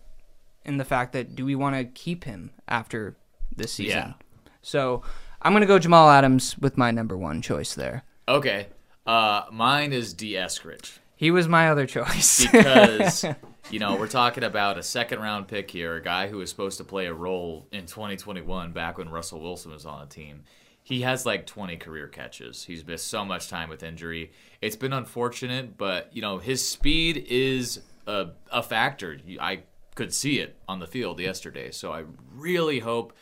in 0.66 0.78
the 0.78 0.86
fact 0.86 1.14
that 1.14 1.36
do 1.36 1.46
we 1.46 1.56
want 1.56 1.76
to 1.76 1.86
keep 1.86 2.24
him 2.24 2.52
after 2.68 3.16
this 3.56 3.74
season? 3.74 3.98
Yeah. 3.98 4.14
So 4.62 5.02
I'm 5.42 5.54
gonna 5.54 5.66
go 5.66 5.80
Jamal 5.80 6.10
Adams 6.10 6.58
with 6.58 6.78
my 6.78 6.92
number 6.92 7.18
one 7.18 7.42
choice 7.42 7.74
there. 7.74 8.04
Okay. 8.28 8.68
Uh, 9.06 9.44
mine 9.52 9.94
is 9.94 10.14
D. 10.14 10.34
Eskridge. 10.34 11.00
He 11.16 11.32
was 11.32 11.48
my 11.48 11.70
other 11.70 11.86
choice. 11.86 12.46
because 12.46 13.26
you 13.70 13.80
know 13.80 13.96
we're 13.96 14.08
talking 14.08 14.44
about 14.44 14.78
a 14.78 14.84
second 14.84 15.20
round 15.20 15.48
pick 15.48 15.70
here, 15.70 15.96
a 15.96 16.02
guy 16.02 16.28
who 16.28 16.38
was 16.38 16.50
supposed 16.50 16.78
to 16.78 16.84
play 16.84 17.06
a 17.06 17.14
role 17.14 17.68
in 17.72 17.86
2021 17.86 18.72
back 18.72 18.98
when 18.98 19.10
Russell 19.10 19.42
Wilson 19.42 19.72
was 19.72 19.86
on 19.86 20.02
the 20.02 20.14
team. 20.14 20.44
He 20.84 21.02
has 21.02 21.26
like 21.26 21.46
20 21.46 21.76
career 21.78 22.08
catches. 22.08 22.64
He's 22.64 22.86
missed 22.86 23.08
so 23.08 23.26
much 23.26 23.50
time 23.50 23.68
with 23.68 23.84
injury. 23.84 24.32
It's 24.62 24.78
been 24.78 24.94
unfortunate, 24.94 25.78
but 25.78 26.16
you 26.16 26.22
know 26.22 26.38
his 26.38 26.68
speed 26.68 27.26
is 27.30 27.82
a, 28.06 28.28
a 28.52 28.64
factor. 28.64 29.20
I 29.40 29.64
could 29.96 30.14
see 30.14 30.40
it 30.40 30.56
on 30.68 30.80
the 30.80 30.88
field 30.88 31.20
yesterday, 31.20 31.72
so 31.72 31.92
I 31.92 32.04
really 32.34 32.80
hope 32.80 33.14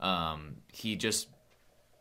um, 0.00 0.56
he 0.72 0.96
just 0.96 1.28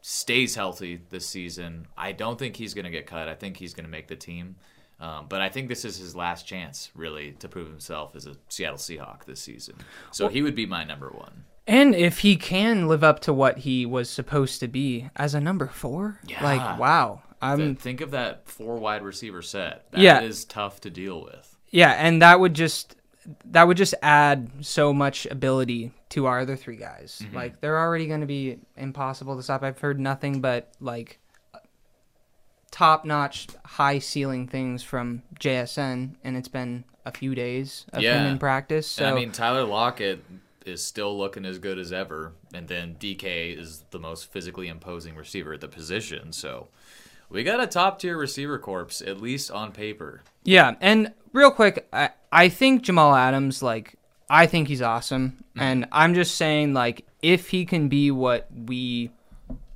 stays 0.01 0.55
healthy 0.55 0.99
this 1.09 1.25
season. 1.25 1.87
I 1.97 2.11
don't 2.11 2.37
think 2.37 2.57
he's 2.57 2.73
going 2.73 2.85
to 2.85 2.91
get 2.91 3.07
cut. 3.07 3.29
I 3.29 3.35
think 3.35 3.55
he's 3.55 3.73
going 3.73 3.85
to 3.85 3.91
make 3.91 4.09
the 4.09 4.17
team. 4.17 4.57
Um, 4.99 5.25
but 5.27 5.41
I 5.41 5.49
think 5.49 5.67
this 5.67 5.83
is 5.85 5.97
his 5.97 6.15
last 6.15 6.47
chance, 6.47 6.89
really, 6.95 7.31
to 7.39 7.49
prove 7.49 7.67
himself 7.67 8.15
as 8.15 8.25
a 8.25 8.35
Seattle 8.47 8.77
Seahawk 8.77 9.25
this 9.25 9.41
season. 9.41 9.75
So 10.11 10.27
he 10.29 10.41
would 10.41 10.55
be 10.55 10.65
my 10.65 10.83
number 10.83 11.09
one. 11.09 11.43
And 11.67 11.93
if 11.95 12.19
he 12.19 12.35
can 12.35 12.87
live 12.87 13.03
up 13.03 13.19
to 13.21 13.33
what 13.33 13.59
he 13.59 13.85
was 13.85 14.09
supposed 14.09 14.59
to 14.61 14.67
be 14.67 15.09
as 15.15 15.33
a 15.33 15.39
number 15.41 15.67
four, 15.67 16.19
Yeah. 16.25 16.43
like 16.43 16.79
wow, 16.79 17.21
I'm 17.41 17.57
Th- 17.57 17.77
think 17.79 18.01
of 18.01 18.11
that 18.11 18.47
four 18.49 18.77
wide 18.77 19.01
receiver 19.03 19.41
set. 19.41 19.91
That 19.91 19.99
Yeah. 20.01 20.21
is 20.21 20.45
tough 20.45 20.79
to 20.81 20.89
deal 20.89 21.23
with. 21.23 21.57
yeah, 21.71 21.91
and 21.93 22.21
that 22.21 22.39
would 22.39 22.53
just 22.53 22.95
that 23.45 23.65
would 23.67 23.77
just 23.77 23.95
add 24.01 24.49
so 24.59 24.91
much 24.93 25.25
ability 25.27 25.93
to 26.09 26.25
our 26.25 26.41
other 26.41 26.57
three 26.57 26.75
guys. 26.75 27.21
Mm-hmm. 27.23 27.35
Like 27.35 27.61
they're 27.61 27.79
already 27.79 28.07
going 28.07 28.19
to 28.19 28.25
be 28.27 28.59
impossible 28.75 29.37
to 29.37 29.43
stop. 29.43 29.63
I've 29.63 29.79
heard 29.79 29.97
nothing 29.99 30.41
but 30.41 30.69
like 30.81 31.19
top 32.73 33.05
notch, 33.05 33.47
high 33.63 33.99
ceiling 33.99 34.47
things 34.47 34.81
from 34.81 35.21
JSN, 35.39 36.15
and 36.23 36.35
it's 36.35 36.47
been 36.47 36.83
a 37.05 37.11
few 37.11 37.35
days 37.35 37.85
of 37.93 38.01
him 38.01 38.25
in 38.25 38.39
practice. 38.39 38.87
So 38.87 39.05
I 39.05 39.13
mean, 39.13 39.31
Tyler 39.31 39.63
Lockett 39.63 40.23
is 40.65 40.83
still 40.83 41.15
looking 41.15 41.45
as 41.45 41.59
good 41.59 41.77
as 41.77 41.93
ever, 41.93 42.31
and 42.51 42.67
then 42.67 42.95
DK 42.99 43.55
is 43.55 43.83
the 43.91 43.99
most 43.99 44.31
physically 44.31 44.69
imposing 44.69 45.15
receiver 45.15 45.53
at 45.53 45.61
the 45.61 45.67
position. 45.67 46.33
So 46.33 46.67
we 47.29 47.43
got 47.43 47.59
a 47.59 47.67
top 47.67 47.99
tier 47.99 48.17
receiver 48.17 48.57
corpse, 48.57 49.01
at 49.01 49.21
least 49.21 49.51
on 49.51 49.71
paper. 49.71 50.23
Yeah, 50.43 50.73
and 50.81 51.13
real 51.31 51.51
quick, 51.51 51.87
I, 51.93 52.09
I 52.31 52.49
think 52.49 52.81
Jamal 52.81 53.13
Adams, 53.13 53.61
like, 53.61 53.95
I 54.31 54.47
think 54.47 54.67
he's 54.67 54.81
awesome. 54.81 55.43
Mm-hmm. 55.51 55.59
And 55.59 55.87
I'm 55.91 56.15
just 56.15 56.35
saying, 56.37 56.73
like, 56.73 57.05
if 57.21 57.49
he 57.49 57.65
can 57.65 57.87
be 57.87 58.09
what 58.09 58.47
we, 58.51 59.11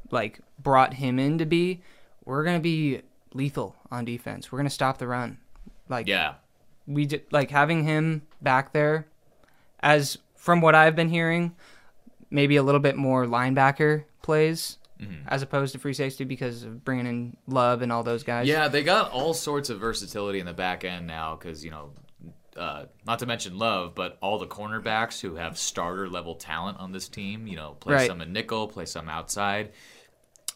like, 0.09 0.39
brought 0.57 0.95
him 0.95 1.19
in 1.19 1.37
to 1.37 1.45
be, 1.45 1.81
we're 2.27 2.43
going 2.43 2.57
to 2.57 2.61
be 2.61 3.01
lethal 3.33 3.75
on 3.89 4.05
defense. 4.05 4.51
We're 4.51 4.57
going 4.59 4.67
to 4.67 4.73
stop 4.73 4.97
the 4.97 5.07
run. 5.07 5.37
Like, 5.89 6.07
Yeah. 6.07 6.35
we 6.85 7.05
j- 7.05 7.23
like 7.31 7.49
having 7.51 7.83
him 7.83 8.23
back 8.41 8.73
there 8.73 9.07
as 9.81 10.17
from 10.35 10.61
what 10.61 10.75
I've 10.75 10.95
been 10.95 11.09
hearing, 11.09 11.55
maybe 12.29 12.55
a 12.57 12.63
little 12.63 12.81
bit 12.81 12.95
more 12.97 13.25
linebacker 13.25 14.03
plays 14.21 14.77
Mm-hmm. 14.99 15.27
as 15.27 15.43
opposed 15.43 15.73
to 15.73 15.79
free 15.79 15.93
safety 15.93 16.23
because 16.23 16.63
of 16.63 16.83
bringing 16.83 17.05
in 17.05 17.37
Love 17.45 17.83
and 17.83 17.91
all 17.91 18.01
those 18.01 18.23
guys. 18.23 18.47
Yeah, 18.47 18.67
they 18.67 18.81
got 18.81 19.11
all 19.11 19.35
sorts 19.35 19.69
of 19.69 19.79
versatility 19.79 20.39
in 20.39 20.47
the 20.47 20.53
back 20.55 20.83
end 20.83 21.05
now 21.05 21.35
because, 21.35 21.63
you 21.63 21.69
know, 21.69 21.91
uh, 22.55 22.85
not 23.05 23.19
to 23.19 23.27
mention 23.27 23.59
Love, 23.59 23.93
but 23.93 24.17
all 24.23 24.39
the 24.39 24.47
cornerbacks 24.47 25.21
who 25.21 25.35
have 25.35 25.55
starter 25.55 26.09
level 26.09 26.33
talent 26.33 26.79
on 26.79 26.93
this 26.93 27.07
team, 27.07 27.45
you 27.45 27.55
know, 27.55 27.73
play 27.79 27.93
Right. 27.93 28.07
some 28.07 28.21
in 28.21 28.33
nickel, 28.33 28.67
play 28.67 28.85
some 28.85 29.07
outside. 29.07 29.71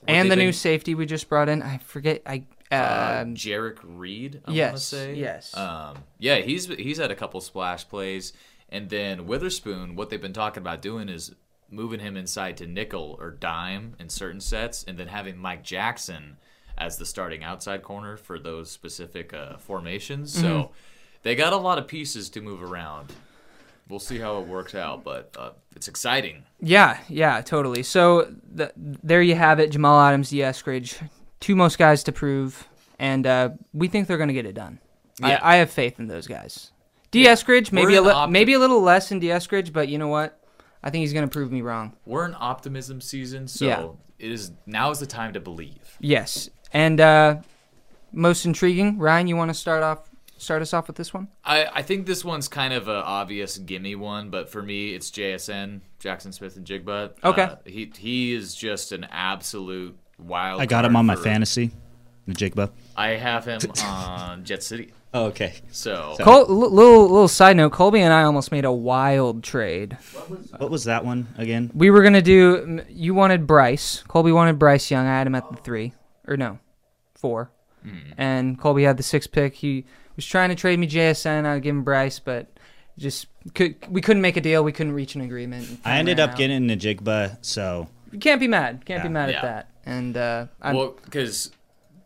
And 0.08 0.32
the 0.32 0.36
they've 0.36 0.46
new 0.46 0.52
safety 0.52 0.96
we 0.96 1.06
just 1.06 1.30
brought 1.30 1.50
in, 1.50 1.62
I 1.62 1.78
forget. 1.78 2.22
I 2.26 2.44
uh, 2.72 3.22
um, 3.22 3.36
Jerrick 3.36 3.80
Reed, 3.84 4.42
I 4.46 4.52
yes, 4.52 4.72
want 4.72 4.78
to 4.78 4.84
say. 4.84 5.14
yes. 5.16 5.56
Um, 5.58 5.98
yeah, 6.20 6.38
he's 6.38 6.68
he's 6.68 6.98
had 6.98 7.12
a 7.12 7.16
couple 7.16 7.42
splash 7.42 7.88
plays, 7.88 8.34
and 8.70 8.90
then 8.90 9.28
Witherspoon. 9.28 9.96
What 9.96 10.10
they've 10.10 10.22
been 10.22 10.34
talking 10.34 10.62
about 10.62 10.82
doing 10.82 11.10
is 11.10 11.36
moving 11.70 12.00
him 12.00 12.18
inside 12.18 12.58
to 12.58 12.68
nickel 12.68 13.18
or 13.20 13.32
dime 13.32 13.96
in 14.00 14.10
certain 14.10 14.42
sets, 14.42 14.84
and 14.84 14.98
then 14.98 15.08
having 15.08 15.38
Mike 15.38 15.64
Jackson 15.64 16.38
as 16.78 16.98
the 16.98 17.06
starting 17.06 17.44
outside 17.44 17.84
corner 17.84 18.18
for 18.18 18.40
those 18.40 18.72
specific 18.72 19.34
uh, 19.34 19.58
formations. 19.58 20.34
Mm-hmm. 20.34 20.42
So 20.42 20.72
they 21.24 21.36
got 21.36 21.54
a 21.54 21.58
lot 21.58 21.78
of 21.78 21.88
pieces 21.88 22.30
to 22.32 22.42
move 22.42 22.64
around. 22.64 23.12
We'll 23.92 24.00
see 24.00 24.18
how 24.18 24.40
it 24.42 24.48
works 24.48 24.74
out, 24.74 25.04
but 25.04 25.36
uh, 25.38 25.52
it's 25.76 25.88
exciting. 25.90 26.44
yeah, 26.62 26.98
yeah, 27.10 27.42
totally. 27.42 27.84
So 27.84 28.34
the, 28.52 28.72
there 28.78 29.22
you 29.22 29.36
have 29.36 29.60
it, 29.60 29.70
Jamal 29.72 30.00
Adams, 30.02 30.30
the 30.30 30.40
Eskridge, 30.40 31.08
two 31.42 31.56
most 31.56 31.78
guys 31.78 32.02
to 32.06 32.12
prove, 32.14 32.68
and 32.98 33.28
uh, 33.28 33.50
we 33.74 33.88
think 33.90 34.08
they're 34.08 34.18
going 34.18 34.30
to 34.30 34.34
get 34.34 34.46
it 34.46 34.54
done. 34.56 34.80
Yeah. 35.20 35.40
I, 35.44 35.54
I 35.54 35.56
have 35.58 35.70
faith 35.70 36.00
in 36.00 36.08
those 36.08 36.26
guys. 36.26 36.72
D. 37.12 37.26
Eskridge, 37.26 37.72
maybe 37.74 37.96
a 37.96 38.02
li- 38.02 38.28
maybe 38.28 38.54
a 38.54 38.60
little 38.60 38.82
less 38.82 39.12
in 39.12 39.20
D. 39.20 39.28
Eskridge, 39.28 39.74
but 39.74 39.90
you 39.90 39.98
know 39.98 40.08
what? 40.08 40.40
I 40.82 40.90
think 40.90 41.02
he's 41.02 41.12
going 41.14 41.28
to 41.28 41.32
prove 41.32 41.52
me 41.52 41.62
wrong. 41.62 41.98
We're 42.06 42.26
in 42.26 42.36
optimism 42.40 43.02
season, 43.02 43.48
so 43.50 43.66
Yeah. 43.68 43.88
it 44.18 44.32
is 44.32 44.52
now 44.66 44.90
is 44.92 45.00
the 45.00 45.06
time 45.06 45.34
to 45.34 45.42
believe. 45.42 45.98
Yes, 46.00 46.50
and 46.72 47.02
uh, 47.02 47.42
most 48.14 48.46
intriguing, 48.46 48.98
Ryan. 48.98 49.28
You 49.28 49.36
want 49.36 49.50
to 49.50 49.54
start 49.54 49.84
off? 49.84 50.10
Start 50.42 50.64
us 50.64 50.74
off 50.74 50.88
with 50.88 50.96
this 50.96 51.14
one. 51.14 51.28
I, 51.46 51.68
I 51.72 51.82
think 51.84 52.08
this 52.08 52.26
one's 52.26 52.48
kind 52.48 52.74
of 52.74 52.88
an 52.88 52.96
obvious 52.96 53.60
gimme 53.60 53.94
one, 53.96 54.32
but 54.32 54.50
for 54.50 54.64
me, 54.64 54.96
it's 54.96 55.12
JSN, 55.12 55.82
Jaxon 56.00 56.34
Smith-Njigba. 56.34 57.12
Okay. 57.24 57.44
Uh, 57.44 57.56
he 57.64 57.92
he 57.96 58.34
is 58.34 58.56
just 58.56 58.92
an 58.92 59.04
absolute 59.12 59.96
wild. 60.18 60.60
I 60.60 60.66
got 60.66 60.84
him 60.84 60.96
on 60.96 61.06
my 61.06 61.16
for- 61.16 61.22
fantasy. 61.22 61.70
The 62.26 62.34
Jigba. 62.34 62.72
I 62.96 63.10
have 63.10 63.46
him 63.46 63.60
on 63.84 64.44
Jet 64.44 64.64
City. 64.64 64.94
Oh, 65.14 65.26
okay. 65.26 65.54
So, 65.72 66.16
Col- 66.20 66.48
little 66.48 67.04
little 67.04 67.28
side 67.28 67.56
note: 67.58 67.72
Kolby 67.74 68.00
and 68.00 68.12
I 68.12 68.24
almost 68.24 68.52
made 68.52 68.66
a 68.66 68.72
wild 68.72 69.44
trade. 69.44 69.96
What 70.58 70.72
was 70.72 70.86
that 70.86 71.06
one 71.06 71.28
again? 71.38 71.70
We 71.76 71.92
were 71.92 72.02
gonna 72.02 72.22
do. 72.24 72.82
You 72.90 73.14
wanted 73.14 73.46
Bryce. 73.46 74.04
Kolby 74.08 74.34
wanted 74.34 74.58
Bryce 74.58 74.90
Young. 74.90 75.06
I 75.06 75.18
had 75.20 75.28
him 75.28 75.36
at 75.36 75.50
the 75.52 75.58
three, 75.58 75.94
or 76.28 76.36
no, 76.36 76.58
four. 77.14 77.52
And 78.18 78.60
Kolby 78.60 78.86
had 78.86 78.98
the 78.98 79.04
six 79.04 79.26
pick. 79.28 79.56
He 79.56 79.86
was 80.22 80.26
trying 80.28 80.50
to 80.50 80.56
trade 80.56 80.78
me 80.80 80.88
JSN. 80.88 81.46
I'd 81.46 81.64
give 81.64 81.76
him 81.76 81.84
Bryce, 81.84 82.20
but 82.20 82.48
just 82.98 83.28
could 83.56 83.76
we 83.90 84.02
couldn't 84.02 84.22
make 84.22 84.38
a 84.38 84.42
deal. 84.42 84.64
We 84.64 84.72
couldn't 84.72 84.94
reach 84.94 85.16
an 85.16 85.22
agreement. 85.22 85.80
I 85.84 85.98
ended 85.98 86.20
up 86.20 86.32
out. 86.32 86.38
getting 86.38 86.68
the 86.68 86.78
Jigba, 86.78 87.38
so 87.42 87.88
You 88.12 88.20
can't 88.20 88.40
be 88.40 88.48
mad. 88.48 88.86
Can't 88.86 89.02
be 89.04 89.08
Yeah. 89.10 89.14
mad 89.14 89.30
at 89.32 89.42
that. 89.42 89.70
And 89.86 90.16
uh, 90.16 90.46
I'm, 90.62 90.76
well, 90.76 90.96
because 91.04 91.52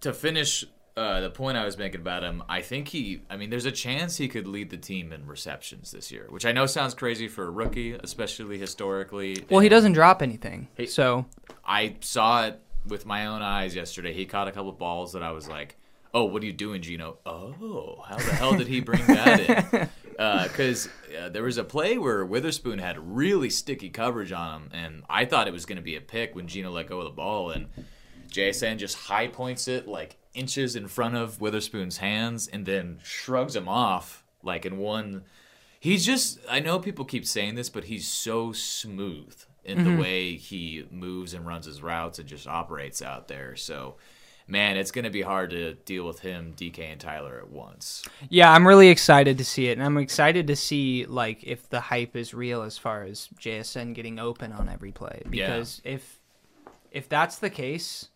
to 0.02 0.14
finish 0.14 0.64
uh, 0.96 1.20
the 1.20 1.30
point 1.30 1.58
I 1.58 1.66
was 1.66 1.78
making 1.78 2.00
about 2.00 2.24
him, 2.24 2.42
I 2.48 2.62
think 2.62 2.88
he. 2.88 3.22
I 3.30 3.36
mean, 3.36 3.50
there's 3.50 3.66
a 3.66 3.72
chance 3.72 4.16
he 4.16 4.30
could 4.30 4.48
lead 4.48 4.70
the 4.70 4.78
team 4.78 5.12
in 5.12 5.28
receptions 5.28 5.92
this 5.92 6.10
year, 6.10 6.28
which 6.30 6.46
I 6.46 6.54
know 6.54 6.68
sounds 6.68 6.94
crazy 6.94 7.28
for 7.28 7.44
a 7.46 7.52
rookie, 7.52 7.92
especially 8.02 8.58
historically. 8.58 9.44
well, 9.50 9.60
he 9.60 9.68
doesn't 9.68 9.92
drop 9.94 10.22
anything. 10.22 10.70
Hey- 10.76 10.86
so 10.86 11.26
I 11.66 11.96
saw 12.00 12.46
it 12.46 12.62
with 12.88 13.06
my 13.06 13.26
own 13.26 13.42
eyes 13.42 13.76
yesterday. 13.76 14.14
He 14.14 14.26
caught 14.26 14.48
a 14.48 14.52
couple 14.54 14.72
balls 14.72 15.12
that 15.14 15.24
I 15.24 15.32
was 15.32 15.50
like, 15.50 15.76
"Oh, 16.16 16.24
what 16.26 16.42
are 16.42 16.46
you 16.46 16.54
doing, 16.54 16.82
Geno? 16.82 17.18
Oh, 17.26 18.04
how 18.08 18.16
the 18.16 18.34
hell 18.34 18.56
did 18.56 18.68
he 18.68 18.80
bring 18.80 19.06
that 19.06 19.40
in?" 19.40 19.90
Because 20.16 20.88
uh, 21.20 21.28
there 21.28 21.44
was 21.44 21.58
a 21.58 21.64
play 21.66 21.98
where 21.98 22.26
Witherspoon 22.26 22.80
had 22.80 22.98
really 22.98 23.50
sticky 23.50 23.90
coverage 23.90 24.32
on 24.32 24.62
him, 24.62 24.70
and 24.74 25.04
I 25.10 25.26
thought 25.26 25.50
it 25.50 25.52
was 25.52 25.66
going 25.66 25.76
to 25.76 25.82
be 25.82 25.98
a 25.98 26.02
pick 26.02 26.34
when 26.34 26.48
Geno 26.48 26.72
let 26.72 26.88
go 26.88 27.00
of 27.00 27.04
the 27.04 27.10
ball, 27.10 27.52
and 27.52 27.68
JSN 28.32 28.78
just 28.78 28.96
high 28.96 29.28
points 29.28 29.68
it 29.68 29.90
like 29.90 30.16
inches 30.34 30.78
in 30.78 30.88
front 30.88 31.16
of 31.16 31.42
Witherspoon's 31.42 31.98
hands, 31.98 32.48
and 32.48 32.66
then 32.66 33.00
shrugs 33.04 33.58
him 33.58 33.68
off 33.68 34.24
like 34.42 34.66
in 34.66 34.78
one. 34.78 35.24
He's 35.82 36.06
just. 36.06 36.40
I 36.50 36.62
know 36.62 36.80
people 36.80 37.04
keep 37.04 37.28
saying 37.28 37.56
this, 37.56 37.70
but 37.70 37.84
he's 37.84 38.08
so 38.08 38.54
smooth 38.54 39.36
in 39.66 39.84
the 39.84 40.02
way 40.02 40.36
he 40.36 40.86
moves 40.92 41.34
and 41.34 41.46
runs 41.46 41.66
his 41.66 41.82
routes 41.82 42.20
and 42.20 42.30
just 42.30 42.48
operates 42.48 43.02
out 43.02 43.28
there. 43.28 43.56
So, 43.56 43.96
man, 44.48 44.78
it's 44.78 44.92
going 44.92 45.06
to 45.06 45.12
be 45.12 45.22
hard 45.22 45.50
to 45.52 45.74
deal 45.74 46.06
with 46.06 46.20
him, 46.20 46.54
DK, 46.56 46.80
and 46.80 47.00
Tyler 47.00 47.38
at 47.38 47.50
once. 47.50 48.04
Yeah, 48.30 48.52
I'm 48.52 48.68
really 48.68 48.90
excited 48.90 49.38
to 49.38 49.46
see 49.46 49.68
it, 49.68 49.74
and 49.74 49.84
I'm 49.84 49.98
excited 49.98 50.48
to 50.48 50.56
see 50.56 51.06
like 51.06 51.44
if 51.44 51.70
the 51.70 51.80
hype 51.80 52.16
is 52.16 52.34
real 52.34 52.62
as 52.62 52.78
far 52.78 53.04
as 53.04 53.30
JSN 53.40 53.94
getting 53.94 54.20
open 54.20 54.52
on 54.52 54.70
every 54.70 54.92
play. 54.92 55.22
Yeah. 55.32 55.48
Because 55.48 55.82
if 55.84 56.20
if 56.92 57.10
that's 57.10 57.40
the 57.40 57.50
case, 57.50 58.10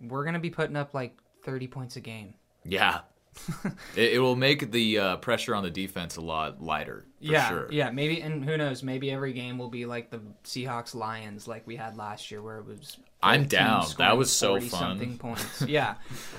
we're 0.00 0.24
gonna 0.24 0.38
be 0.38 0.50
putting 0.50 0.76
up 0.76 0.94
like 0.94 1.16
30 1.44 1.66
points 1.68 1.96
a 1.96 2.00
game. 2.00 2.34
Yeah. 2.64 3.00
it, 3.96 4.14
it 4.14 4.18
will 4.18 4.36
make 4.36 4.72
the 4.72 4.98
uh, 4.98 5.16
pressure 5.16 5.54
on 5.54 5.62
the 5.62 5.70
defense 5.70 6.16
a 6.16 6.20
lot 6.20 6.62
lighter. 6.62 7.04
For 7.18 7.32
yeah, 7.32 7.48
sure. 7.48 7.68
yeah, 7.70 7.90
maybe, 7.90 8.20
and 8.20 8.44
who 8.44 8.56
knows? 8.56 8.82
Maybe 8.82 9.10
every 9.10 9.32
game 9.32 9.58
will 9.58 9.68
be 9.68 9.86
like 9.86 10.10
the 10.10 10.20
Seahawks 10.44 10.94
Lions, 10.94 11.46
like 11.46 11.66
we 11.66 11.76
had 11.76 11.96
last 11.96 12.30
year, 12.30 12.42
where 12.42 12.58
it 12.58 12.66
was. 12.66 12.98
I'm 13.26 13.46
down. 13.46 13.86
That 13.98 14.16
was 14.16 14.32
so 14.32 14.60
fun. 14.60 14.68
Something 14.68 15.18
points, 15.18 15.62
yeah. 15.66 15.94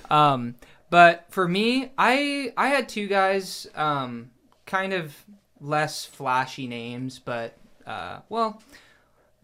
um, 0.09 0.55
but 0.89 1.25
for 1.29 1.47
me, 1.47 1.91
I 1.97 2.53
I 2.55 2.67
had 2.67 2.87
two 2.89 3.07
guys, 3.07 3.67
um, 3.75 4.31
kind 4.65 4.93
of 4.93 5.15
less 5.59 6.05
flashy 6.05 6.67
names, 6.67 7.19
but 7.19 7.57
uh, 7.85 8.19
well, 8.29 8.61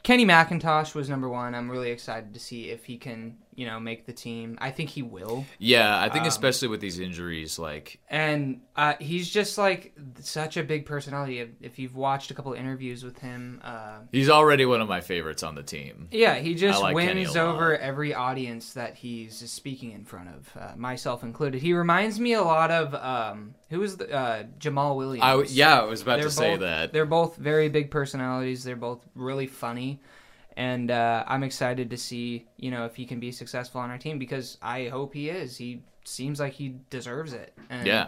Kenny 0.03 0.25
McIntosh 0.25 0.95
was 0.95 1.09
number 1.09 1.29
one. 1.29 1.55
I'm 1.55 1.69
really 1.69 1.91
excited 1.91 2.33
to 2.33 2.39
see 2.39 2.69
if 2.69 2.85
he 2.85 2.97
can, 2.97 3.37
you 3.55 3.65
know, 3.65 3.79
make 3.79 4.05
the 4.05 4.13
team. 4.13 4.57
I 4.61 4.71
think 4.71 4.89
he 4.89 5.01
will. 5.01 5.45
Yeah, 5.59 5.97
I 5.97 6.05
Um, 6.05 6.11
think 6.11 6.25
especially 6.25 6.67
with 6.67 6.81
these 6.81 6.99
injuries, 6.99 7.57
like 7.59 7.99
and 8.09 8.61
uh, 8.75 8.93
he's 8.99 9.29
just 9.29 9.57
like 9.57 9.93
such 10.19 10.57
a 10.57 10.63
big 10.63 10.85
personality. 10.85 11.39
If, 11.61 11.79
you've 11.79 11.95
watched 11.95 12.31
a 12.31 12.33
couple 12.33 12.53
of 12.53 12.59
interviews 12.59 13.03
with 13.03 13.17
him, 13.19 13.61
uh, 13.63 13.99
he's 14.11 14.29
already 14.29 14.65
one 14.65 14.81
of 14.81 14.87
my 14.87 15.01
favorites 15.01 15.43
on 15.43 15.55
the 15.55 15.63
team. 15.63 16.07
yeah, 16.11 16.35
he 16.35 16.55
just 16.55 16.81
like 16.81 16.95
wins 16.95 17.35
over 17.35 17.77
every 17.77 18.13
audience 18.13 18.73
that 18.73 18.95
he's 18.95 19.35
speaking 19.51 19.91
in 19.91 20.05
front 20.05 20.29
of, 20.29 20.51
uh, 20.61 20.75
myself 20.75 21.23
included. 21.23 21.61
He 21.61 21.73
reminds 21.73 22.19
me 22.19 22.33
a 22.33 22.41
lot 22.41 22.71
of 22.71 22.93
um, 22.95 23.55
who 23.69 23.79
was 23.79 23.97
the 23.97 24.11
uh, 24.11 24.43
Jamaal 24.59 24.95
Williams. 24.95 25.23
I 25.23 25.53
yeah, 25.53 25.81
I 25.81 25.83
was 25.85 26.01
about 26.01 26.17
They're 26.19 26.29
to 26.29 26.31
say 26.31 26.57
that. 26.57 26.93
They're 26.93 27.05
both 27.05 27.35
very 27.37 27.69
big 27.69 27.91
personalities. 27.91 28.63
They're 28.63 28.75
both 28.75 29.05
really 29.15 29.47
funny. 29.47 30.01
And 30.55 30.91
uh, 30.91 31.23
I'm 31.27 31.43
excited 31.43 31.89
to 31.89 31.97
see, 31.97 32.45
you 32.57 32.69
know, 32.71 32.85
if 32.85 32.95
he 32.95 33.05
can 33.05 33.19
be 33.19 33.31
successful 33.31 33.81
on 33.81 33.89
our 33.89 33.97
team 33.97 34.19
because 34.19 34.57
I 34.61 34.85
hope 34.89 35.13
he 35.13 35.29
is. 35.29 35.57
He 35.57 35.81
seems 36.03 36.39
like 36.39 36.53
he 36.53 36.75
deserves 36.89 37.33
it. 37.33 37.53
And, 37.69 37.87
Yeah. 37.87 38.07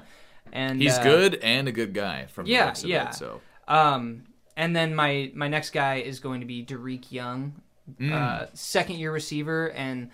and 0.53 0.79
He's 0.81 0.97
uh, 0.97 1.03
good 1.03 1.35
and 1.35 1.67
a 1.67 1.71
good 1.71 1.93
guy 1.93 2.27
from 2.27 2.45
the 2.45 2.51
Yeah, 2.51 2.65
looks 2.67 2.83
of 2.83 2.89
yeah. 2.89 3.09
it. 3.09 3.15
So 3.15 3.41
Um, 3.67 4.25
and 4.55 4.75
then 4.75 4.93
my 4.93 5.31
my 5.33 5.47
next 5.47 5.71
guy 5.71 5.95
is 5.95 6.19
going 6.19 6.39
to 6.41 6.45
be 6.45 6.63
Dareke 6.63 7.11
Young, 7.11 7.61
Mm. 7.99 8.11
uh, 8.11 8.45
second 8.53 8.97
year 8.97 9.11
receiver, 9.11 9.71
and 9.71 10.09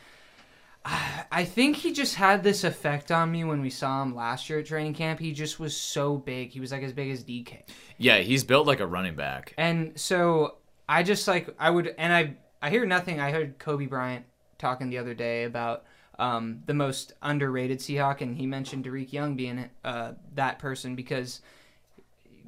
I, 0.83 1.23
I 1.31 1.45
think 1.45 1.77
he 1.77 1.93
just 1.93 2.15
had 2.15 2.43
this 2.43 2.63
effect 2.63 3.11
on 3.11 3.31
me 3.31 3.43
when 3.43 3.61
we 3.61 3.69
saw 3.69 4.01
him 4.01 4.15
last 4.15 4.49
year 4.49 4.59
at 4.59 4.65
training 4.65 4.93
camp. 4.93 5.19
He 5.19 5.31
just 5.31 5.59
was 5.59 5.75
so 5.77 6.17
big. 6.17 6.49
He 6.49 6.59
was 6.59 6.71
like 6.71 6.83
as 6.83 6.91
big 6.93 7.11
as 7.11 7.23
DK, 7.23 7.61
yeah, 7.97 8.17
he's 8.19 8.43
built 8.43 8.67
like 8.67 8.79
a 8.79 8.87
running 8.87 9.15
back. 9.15 9.53
and 9.57 9.97
so 9.99 10.55
I 10.91 11.03
just 11.03 11.27
like 11.27 11.47
I 11.59 11.69
would, 11.69 11.93
and 11.97 12.11
I 12.13 12.35
I 12.61 12.69
hear 12.69 12.85
nothing. 12.85 13.19
I 13.19 13.31
heard 13.31 13.57
Coby 13.59 13.87
Bryant 13.89 14.25
talking 14.57 14.89
the 14.89 14.97
other 14.97 15.13
day 15.13 15.43
about. 15.45 15.83
Um, 16.19 16.61
the 16.67 16.73
most 16.75 17.13
underrated 17.23 17.79
Seahawk, 17.79 18.21
and 18.21 18.35
he 18.37 18.45
mentioned 18.45 18.85
Dareke 18.85 19.11
Young 19.11 19.35
being 19.35 19.69
uh, 19.83 20.11
that 20.35 20.59
person 20.59 20.95
because 20.95 21.41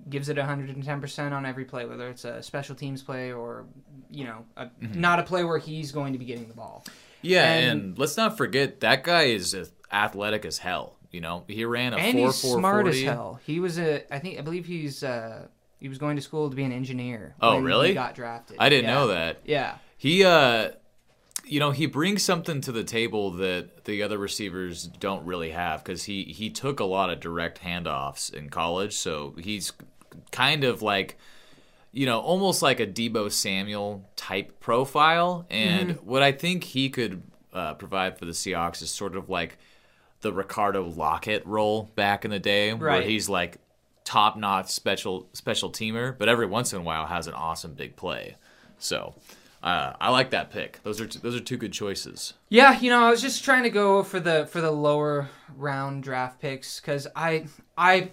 gives 0.09 0.29
it 0.29 0.37
110% 0.37 1.31
on 1.31 1.45
every 1.45 1.65
play, 1.65 1.85
whether 1.85 2.09
it's 2.09 2.25
a 2.25 2.43
special 2.43 2.75
teams 2.75 3.01
play 3.01 3.31
or, 3.31 3.65
you 4.11 4.25
know, 4.25 4.45
a, 4.57 4.65
Mm-hmm. 4.65 4.99
not 4.99 5.19
a 5.19 5.23
play 5.23 5.43
where 5.43 5.57
he's 5.57 5.91
going 5.91 6.13
to 6.13 6.19
be 6.19 6.25
getting 6.25 6.47
the 6.49 6.53
ball. 6.53 6.83
Yeah, 7.21 7.51
And- 7.51 7.81
and, 7.81 7.97
let's 7.97 8.17
not 8.17 8.37
forget 8.37 8.81
that 8.81 9.03
guy 9.03 9.23
is 9.23 9.55
athletic 9.91 10.45
as 10.45 10.57
hell. 10.59 10.97
You 11.09 11.21
know, 11.21 11.45
he 11.47 11.63
ran 11.63 11.93
a 11.93 11.97
and 11.97 12.17
four 12.17 12.27
he's 12.27 12.41
four 12.41 12.59
smart 12.59 12.87
as 12.87 13.01
hell. 13.01 13.39
He 13.45 13.59
was 13.59 13.79
a, 13.79 14.03
I 14.13 14.19
think, 14.19 14.37
I 14.37 14.41
believe 14.41 14.65
he's, 14.65 15.03
uh, 15.03 15.47
he 15.83 15.89
was 15.89 15.97
going 15.97 16.15
to 16.15 16.21
school 16.21 16.49
to 16.49 16.55
be 16.55 16.63
an 16.63 16.71
engineer. 16.71 17.35
Oh, 17.41 17.55
when 17.55 17.63
really? 17.65 17.89
He 17.89 17.93
got 17.93 18.15
drafted. 18.15 18.55
I 18.57 18.69
didn't 18.69 18.85
Yeah. 18.89 18.93
know 18.95 19.07
that. 19.07 19.41
Yeah. 19.43 19.75
He, 19.97 20.23
uh, 20.23 20.69
you 21.43 21.59
know, 21.59 21.71
he 21.71 21.85
brings 21.87 22.23
something 22.23 22.61
to 22.61 22.71
the 22.71 22.85
table 22.85 23.31
that 23.31 23.83
the 23.83 24.01
other 24.01 24.17
receivers 24.17 24.85
don't 24.85 25.25
really 25.25 25.49
have 25.49 25.83
because 25.83 26.05
he 26.05 26.23
he 26.23 26.49
took 26.49 26.79
a 26.79 26.85
lot 26.85 27.09
of 27.09 27.19
direct 27.19 27.61
handoffs 27.61 28.33
in 28.33 28.49
college, 28.49 28.93
so 28.93 29.35
he's 29.37 29.73
kind 30.31 30.63
of 30.63 30.81
like, 30.81 31.17
you 31.91 32.05
know, 32.05 32.21
almost 32.21 32.61
like 32.61 32.79
a 32.79 32.87
Deebo 32.87 33.29
Samuel 33.29 34.09
type 34.15 34.61
profile. 34.61 35.45
And 35.49 35.89
Mm-hmm. 35.97 36.05
what 36.07 36.23
I 36.23 36.31
think 36.31 36.63
he 36.63 36.89
could 36.89 37.23
uh, 37.51 37.73
provide 37.73 38.17
for 38.17 38.23
the 38.23 38.31
Seahawks 38.31 38.81
is 38.81 38.89
sort 38.89 39.17
of 39.17 39.29
like 39.29 39.57
the 40.21 40.31
Ricardo 40.31 40.89
Lockette 40.89 41.41
role 41.45 41.91
back 41.95 42.23
in 42.23 42.31
the 42.31 42.39
day, 42.39 42.73
where 42.73 42.87
Right. 42.87 43.05
he's 43.05 43.27
like 43.27 43.57
top 44.03 44.37
notch 44.37 44.69
special 44.69 45.27
special 45.33 45.71
teamer, 45.71 46.17
but 46.17 46.29
every 46.29 46.45
once 46.45 46.73
in 46.73 46.79
a 46.79 46.83
while 46.83 47.05
has 47.05 47.27
an 47.27 47.33
awesome 47.33 47.73
big 47.73 47.95
play. 47.95 48.35
So 48.77 49.15
uh, 49.61 49.93
I 49.99 50.09
like 50.09 50.31
that 50.31 50.51
pick. 50.51 50.81
Those 50.83 50.99
are 50.99 51.07
t- 51.07 51.19
those 51.21 51.35
are 51.35 51.39
two 51.39 51.57
good 51.57 51.71
choices. 51.71 52.33
Yeah, 52.49 52.77
you 52.79 52.89
know, 52.89 53.01
I 53.03 53.09
was 53.09 53.21
just 53.21 53.43
trying 53.43 53.63
to 53.63 53.69
go 53.69 54.03
for 54.03 54.19
the 54.19 54.47
for 54.47 54.59
the 54.61 54.71
lower 54.71 55.29
round 55.55 56.03
draft 56.03 56.41
picks 56.41 56.79
because 56.79 57.07
I 57.15 57.47
I 57.77 58.11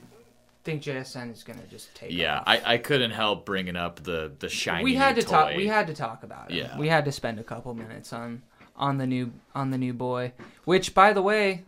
think 0.63 0.83
JSN 0.83 1.33
is 1.33 1.43
gonna 1.43 1.67
just 1.71 1.95
take. 1.95 2.13
Yeah, 2.13 2.39
off. 2.39 2.45
I, 2.47 2.75
I 2.75 2.79
couldn't 2.79 3.11
help 3.11 3.45
bringing 3.45 3.77
up 3.77 4.03
the 4.05 4.33
the 4.39 4.49
shiny. 4.49 4.85
we 4.85 4.95
had 4.95 5.17
to 5.17 5.23
talk. 5.23 5.57
We 5.57 5.67
had 5.67 5.89
to 5.89 5.95
talk 5.95 6.23
about 6.23 6.51
it. 6.51 6.57
Yeah. 6.57 6.79
we 6.79 6.89
had 6.89 7.05
to 7.07 7.13
spend 7.13 7.41
a 7.41 7.45
couple 7.45 7.75
minutes 7.75 8.13
on 8.13 8.43
on 8.77 8.99
the 8.99 9.07
new 9.07 9.33
on 9.55 9.71
the 9.71 9.79
new 9.79 9.93
boy. 9.93 10.33
Which, 10.65 10.95
by 10.95 11.13
the 11.13 11.23
way, 11.23 11.65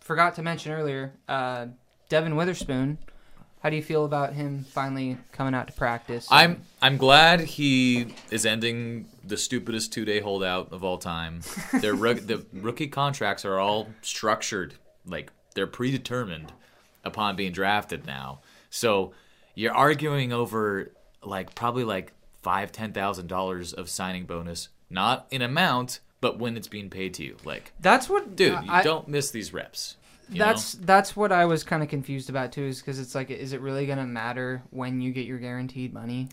forgot 0.00 0.34
to 0.34 0.42
mention 0.42 0.72
earlier. 0.72 1.12
Uh, 1.28 1.68
Devon 2.08 2.36
Witherspoon. 2.36 2.98
How 3.64 3.70
do 3.70 3.76
you 3.76 3.82
feel 3.82 4.04
about 4.04 4.34
him 4.34 4.66
finally 4.68 5.16
coming 5.32 5.54
out 5.54 5.68
to 5.68 5.72
practice? 5.72 6.28
I'm 6.30 6.60
I'm 6.82 6.98
glad 6.98 7.40
he 7.40 8.08
is 8.30 8.44
ending 8.44 9.06
the 9.26 9.38
stupidest 9.38 9.90
two 9.90 10.04
day 10.04 10.20
holdout 10.20 10.70
of 10.70 10.84
all 10.84 10.98
time. 10.98 11.40
Their 11.80 11.94
rook- 11.94 12.26
the 12.26 12.44
rookie 12.52 12.88
contracts 12.88 13.42
are 13.46 13.58
all 13.58 13.88
structured 14.02 14.74
like 15.06 15.32
they're 15.54 15.66
predetermined 15.66 16.52
upon 17.04 17.36
being 17.36 17.52
drafted 17.52 18.04
now. 18.04 18.40
So 18.68 19.14
you're 19.54 19.72
arguing 19.72 20.30
over 20.30 20.92
like 21.22 21.54
probably 21.54 21.84
like 21.84 22.12
five 22.42 22.70
ten 22.70 22.92
thousand 22.92 23.28
dollars 23.28 23.72
of 23.72 23.88
signing 23.88 24.26
bonus, 24.26 24.68
not 24.90 25.26
in 25.30 25.40
amount, 25.40 26.00
but 26.20 26.38
when 26.38 26.58
it's 26.58 26.68
being 26.68 26.90
paid 26.90 27.14
to 27.14 27.24
you. 27.24 27.38
Like, 27.46 27.72
that's 27.80 28.10
what, 28.10 28.36
dude, 28.36 28.62
you 28.62 28.82
don't 28.82 29.08
miss 29.08 29.30
these 29.30 29.54
reps. 29.54 29.96
That's 30.30 30.76
know? 30.76 30.84
that's 30.86 31.16
what 31.16 31.32
I 31.32 31.44
was 31.44 31.64
kind 31.64 31.82
of 31.82 31.88
confused 31.88 32.30
about 32.30 32.52
too, 32.52 32.64
is 32.64 32.80
because 32.80 32.98
it's 32.98 33.14
like, 33.14 33.30
is 33.30 33.52
it 33.52 33.60
really 33.60 33.86
gonna 33.86 34.06
matter 34.06 34.62
when 34.70 35.00
you 35.00 35.12
get 35.12 35.26
your 35.26 35.38
guaranteed 35.38 35.92
money? 35.92 36.28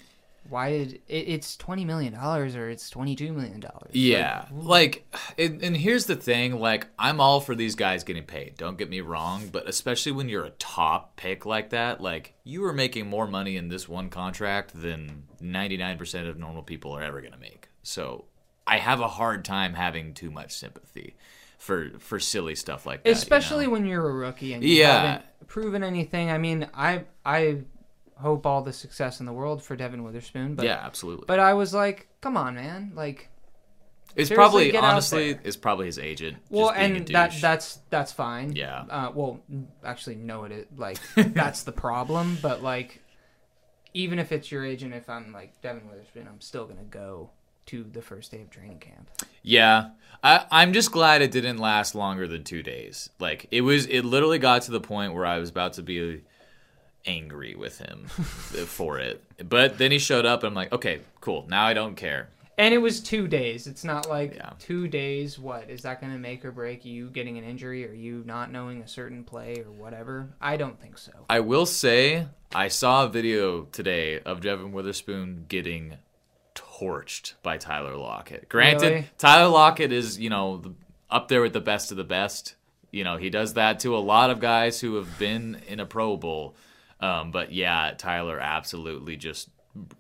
Why 0.49 0.71
did 0.71 0.93
it, 1.07 1.27
it's 1.27 1.55
twenty 1.55 1.85
million 1.85 2.13
dollars 2.13 2.55
or 2.55 2.69
it's 2.69 2.89
twenty 2.89 3.15
two 3.15 3.31
million 3.31 3.59
dollars? 3.59 3.91
Yeah, 3.93 4.45
like, 4.51 5.05
and, 5.37 5.61
and 5.63 5.77
here's 5.77 6.05
the 6.05 6.15
thing: 6.15 6.59
like, 6.59 6.87
I'm 6.97 7.21
all 7.21 7.41
for 7.41 7.55
these 7.55 7.75
guys 7.75 8.03
getting 8.03 8.23
paid. 8.23 8.57
Don't 8.57 8.77
get 8.77 8.89
me 8.89 9.01
wrong, 9.01 9.49
but 9.51 9.67
especially 9.69 10.13
when 10.13 10.29
you're 10.29 10.45
a 10.45 10.51
top 10.51 11.15
pick 11.15 11.45
like 11.45 11.69
that, 11.69 12.01
like, 12.01 12.33
you 12.43 12.65
are 12.65 12.73
making 12.73 13.07
more 13.07 13.27
money 13.27 13.55
in 13.55 13.69
this 13.69 13.87
one 13.87 14.09
contract 14.09 14.71
than 14.73 15.23
99% 15.41 16.27
of 16.27 16.37
normal 16.37 16.63
people 16.63 16.91
are 16.93 17.03
ever 17.03 17.21
gonna 17.21 17.37
make. 17.37 17.69
So, 17.83 18.25
I 18.65 18.77
have 18.77 18.99
a 18.99 19.07
hard 19.07 19.45
time 19.45 19.73
having 19.75 20.13
too 20.13 20.31
much 20.31 20.53
sympathy 20.53 21.15
for 21.61 21.91
for 21.99 22.19
silly 22.19 22.55
stuff 22.55 22.87
like 22.87 23.03
that. 23.03 23.09
you 23.09 23.13
especially 23.13 23.65
know? 23.65 23.71
when 23.73 23.85
you're 23.85 24.09
a 24.09 24.13
rookie 24.13 24.53
and 24.53 24.63
you 24.63 24.77
Yeah. 24.77 25.01
haven't 25.01 25.47
proven 25.47 25.83
anything. 25.83 26.31
I 26.31 26.39
mean, 26.39 26.67
I 26.73 27.03
I 27.23 27.61
hope 28.15 28.47
all 28.47 28.63
the 28.63 28.73
success 28.73 29.19
in 29.19 29.27
the 29.27 29.33
world 29.33 29.61
for 29.61 29.75
Devon 29.75 30.03
Witherspoon, 30.03 30.55
but 30.55 30.65
yeah, 30.65 30.81
absolutely. 30.83 31.25
but 31.27 31.39
I 31.39 31.53
was 31.53 31.71
like, 31.71 32.07
come 32.19 32.35
on, 32.35 32.55
man, 32.55 32.93
like. 32.95 33.29
it's 34.15 34.31
probably 34.31 34.75
honestly, 34.75 35.37
it's 35.43 35.55
probably 35.55 35.85
his 35.85 35.99
agent. 35.99 36.37
Well, 36.49 36.69
just 36.69 36.79
being 36.79 36.91
a 36.93 36.95
and 36.97 37.07
that 37.09 37.33
that's 37.39 37.77
that's 37.91 38.11
fine. 38.11 38.55
Yeah. 38.55 38.83
Uh, 38.89 39.11
well, 39.13 39.39
actually, 39.83 40.15
no, 40.15 40.45
it 40.45 40.51
is 40.51 40.65
like 40.75 40.97
that's 41.15 41.61
the 41.61 41.71
problem. 41.71 42.39
But 42.41 42.63
like, 42.63 43.03
even 43.93 44.17
if 44.17 44.31
it's 44.31 44.51
your 44.51 44.65
agent, 44.65 44.95
if 44.95 45.07
I'm 45.11 45.31
like 45.31 45.61
Devon 45.61 45.87
Witherspoon, 45.91 46.27
I'm 46.27 46.41
still 46.41 46.65
gonna 46.65 46.81
go 46.89 47.29
to 47.67 47.83
the 47.83 48.01
first 48.01 48.31
day 48.31 48.41
of 48.41 48.49
training 48.49 48.79
camp. 48.79 49.09
Yeah, 49.43 49.91
I, 50.23 50.45
I'm 50.51 50.73
just 50.73 50.91
glad 50.91 51.21
it 51.21 51.31
didn't 51.31 51.57
last 51.57 51.95
longer 51.95 52.27
than 52.27 52.43
two 52.43 52.61
days. 52.63 53.09
Like 53.19 53.47
it 53.51 53.61
was, 53.61 53.85
it 53.87 54.03
literally 54.03 54.39
got 54.39 54.63
to 54.63 54.71
the 54.71 54.79
point 54.81 55.13
where 55.13 55.25
I 55.25 55.39
was 55.39 55.49
about 55.49 55.73
to 55.73 55.83
be 55.83 56.21
angry 57.05 57.55
with 57.55 57.79
him 57.79 58.05
for 58.07 58.99
it. 58.99 59.23
But 59.47 59.77
then 59.79 59.91
he 59.91 59.97
showed 59.99 60.25
up, 60.25 60.43
and 60.43 60.49
I'm 60.49 60.53
like, 60.55 60.71
okay, 60.71 61.01
cool. 61.19 61.45
Now 61.49 61.65
I 61.65 61.73
don't 61.73 61.95
care. 61.95 62.29
And 62.57 62.75
it 62.75 62.77
was 62.77 62.99
two 63.01 63.27
days. 63.27 63.65
It's 63.65 63.83
not 63.83 64.07
like 64.07 64.35
Yeah. 64.35 64.51
two 64.59 64.87
days. 64.87 65.39
What 65.39 65.67
is 65.71 65.81
that 65.81 65.99
going 65.99 66.13
to 66.13 66.19
make 66.19 66.45
or 66.45 66.51
break 66.51 66.85
you 66.85 67.09
getting 67.09 67.39
an 67.39 67.43
injury 67.43 67.89
or 67.89 67.93
you 67.93 68.21
not 68.27 68.51
knowing 68.51 68.81
a 68.81 68.87
certain 68.87 69.23
play 69.23 69.63
or 69.65 69.71
whatever? 69.71 70.29
I 70.39 70.57
don't 70.57 70.79
think 70.79 70.99
so. 70.99 71.11
I 71.27 71.39
will 71.39 71.65
say, 71.65 72.27
I 72.53 72.67
saw 72.67 73.05
a 73.05 73.09
video 73.09 73.63
today 73.71 74.19
of 74.19 74.41
Devon 74.41 74.73
Witherspoon 74.73 75.45
getting 75.47 75.97
torched 76.81 77.33
by 77.43 77.57
Tyler 77.57 77.95
Lockett. 77.95 78.49
Granted, 78.49 78.87
Really? 78.89 79.09
Tyler 79.17 79.49
Lockett 79.49 79.91
is, 79.91 80.19
you 80.19 80.29
know, 80.29 80.57
the- 80.57 80.73
up 81.09 81.27
there 81.27 81.41
with 81.41 81.53
the 81.53 81.61
best 81.61 81.91
of 81.91 81.97
the 81.97 82.03
best. 82.03 82.55
You 82.91 83.03
know, 83.03 83.17
he 83.17 83.29
does 83.29 83.53
that 83.53 83.79
to 83.81 83.95
a 83.95 83.99
lot 83.99 84.29
of 84.29 84.39
guys 84.39 84.79
who 84.81 84.95
have 84.95 85.17
been 85.19 85.61
in 85.67 85.79
a 85.79 85.85
Pro 85.85 86.17
Bowl. 86.17 86.55
Um, 86.99 87.31
but 87.31 87.51
yeah, 87.51 87.93
Tyler 87.97 88.39
absolutely 88.39 89.15
just 89.17 89.49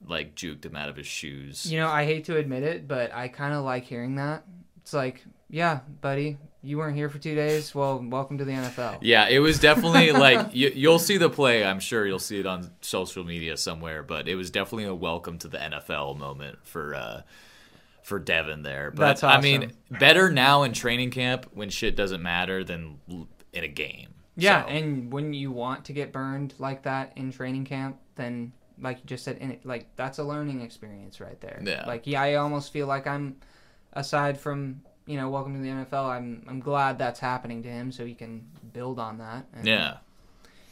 like 0.05 0.35
juked 0.35 0.65
him 0.65 0.75
out 0.75 0.89
of 0.89 0.97
his 0.97 1.07
shoes. 1.07 1.71
You 1.71 1.79
know, 1.79 1.87
I 1.87 2.05
hate 2.05 2.25
to 2.25 2.37
admit 2.37 2.63
it, 2.63 2.87
but 2.87 3.13
I 3.13 3.27
kind 3.29 3.53
of 3.53 3.63
like 3.63 3.83
hearing 3.85 4.15
that. 4.15 4.43
It's 4.81 4.93
like, 4.93 5.23
yeah, 5.49 5.79
buddy, 6.01 6.37
you 6.63 6.77
weren't 6.77 6.95
here 6.95 7.09
for 7.09 7.17
two 7.17 7.35
days. 7.35 7.73
Well, 7.73 8.03
welcome 8.07 8.37
to 8.37 8.45
the 8.45 8.51
NFL. 8.51 8.99
Yeah, 9.01 9.27
it 9.27 9.39
was 9.39 9.59
definitely 9.59 10.11
like 10.13 10.53
you, 10.53 10.71
you'll 10.73 10.99
see 10.99 11.17
the 11.17 11.29
play. 11.29 11.65
I'm 11.65 11.79
sure 11.79 12.05
you'll 12.05 12.19
see 12.19 12.39
it 12.39 12.45
on 12.45 12.71
social 12.81 13.23
media 13.23 13.57
somewhere. 13.57 14.03
But 14.03 14.27
it 14.27 14.35
was 14.35 14.51
definitely 14.51 14.85
a 14.85 14.95
welcome 14.95 15.37
to 15.39 15.47
the 15.47 15.57
NFL 15.57 16.17
moment 16.17 16.59
for 16.63 16.95
uh, 16.95 17.21
for 18.03 18.19
Devon 18.19 18.63
there. 18.63 18.91
But 18.91 19.19
That's 19.19 19.23
I 19.23 19.41
mean, 19.41 19.73
better 19.89 20.31
now 20.31 20.63
in 20.63 20.73
training 20.73 21.11
camp 21.11 21.47
when 21.53 21.69
shit 21.69 21.95
doesn't 21.95 22.21
matter 22.21 22.63
than 22.63 22.99
in 23.53 23.63
a 23.63 23.67
game. 23.67 24.09
Yeah, 24.37 24.63
So, 24.63 24.69
and 24.69 25.11
when 25.11 25.33
you 25.33 25.51
want 25.51 25.85
to 25.85 25.93
get 25.93 26.13
burned 26.13 26.53
like 26.57 26.83
that 26.83 27.11
in 27.15 27.31
training 27.31 27.65
camp, 27.65 27.97
then 28.15 28.53
like 28.79 28.99
you 28.99 29.05
just 29.05 29.23
said, 29.23 29.37
in 29.37 29.51
it, 29.51 29.65
like 29.65 29.87
that's 29.95 30.19
a 30.19 30.23
learning 30.23 30.61
experience 30.61 31.19
right 31.19 31.39
there. 31.41 31.61
Yeah. 31.63 31.85
Like 31.85 32.07
yeah, 32.07 32.21
I 32.21 32.35
almost 32.35 32.71
feel 32.71 32.87
like 32.87 33.07
I'm, 33.07 33.37
aside 33.93 34.39
from 34.39 34.81
you 35.11 35.17
know, 35.17 35.29
welcome 35.29 35.53
to 35.55 35.59
the 35.61 35.67
NFL. 35.69 36.09
I'm 36.09 36.43
I'm 36.47 36.59
glad 36.61 36.97
that's 36.97 37.19
happening 37.19 37.63
to 37.63 37.69
him, 37.69 37.91
so 37.91 38.05
he 38.05 38.13
can 38.15 38.47
build 38.73 38.97
on 38.99 39.17
that. 39.17 39.45
And, 39.53 39.67
yeah. 39.67 39.97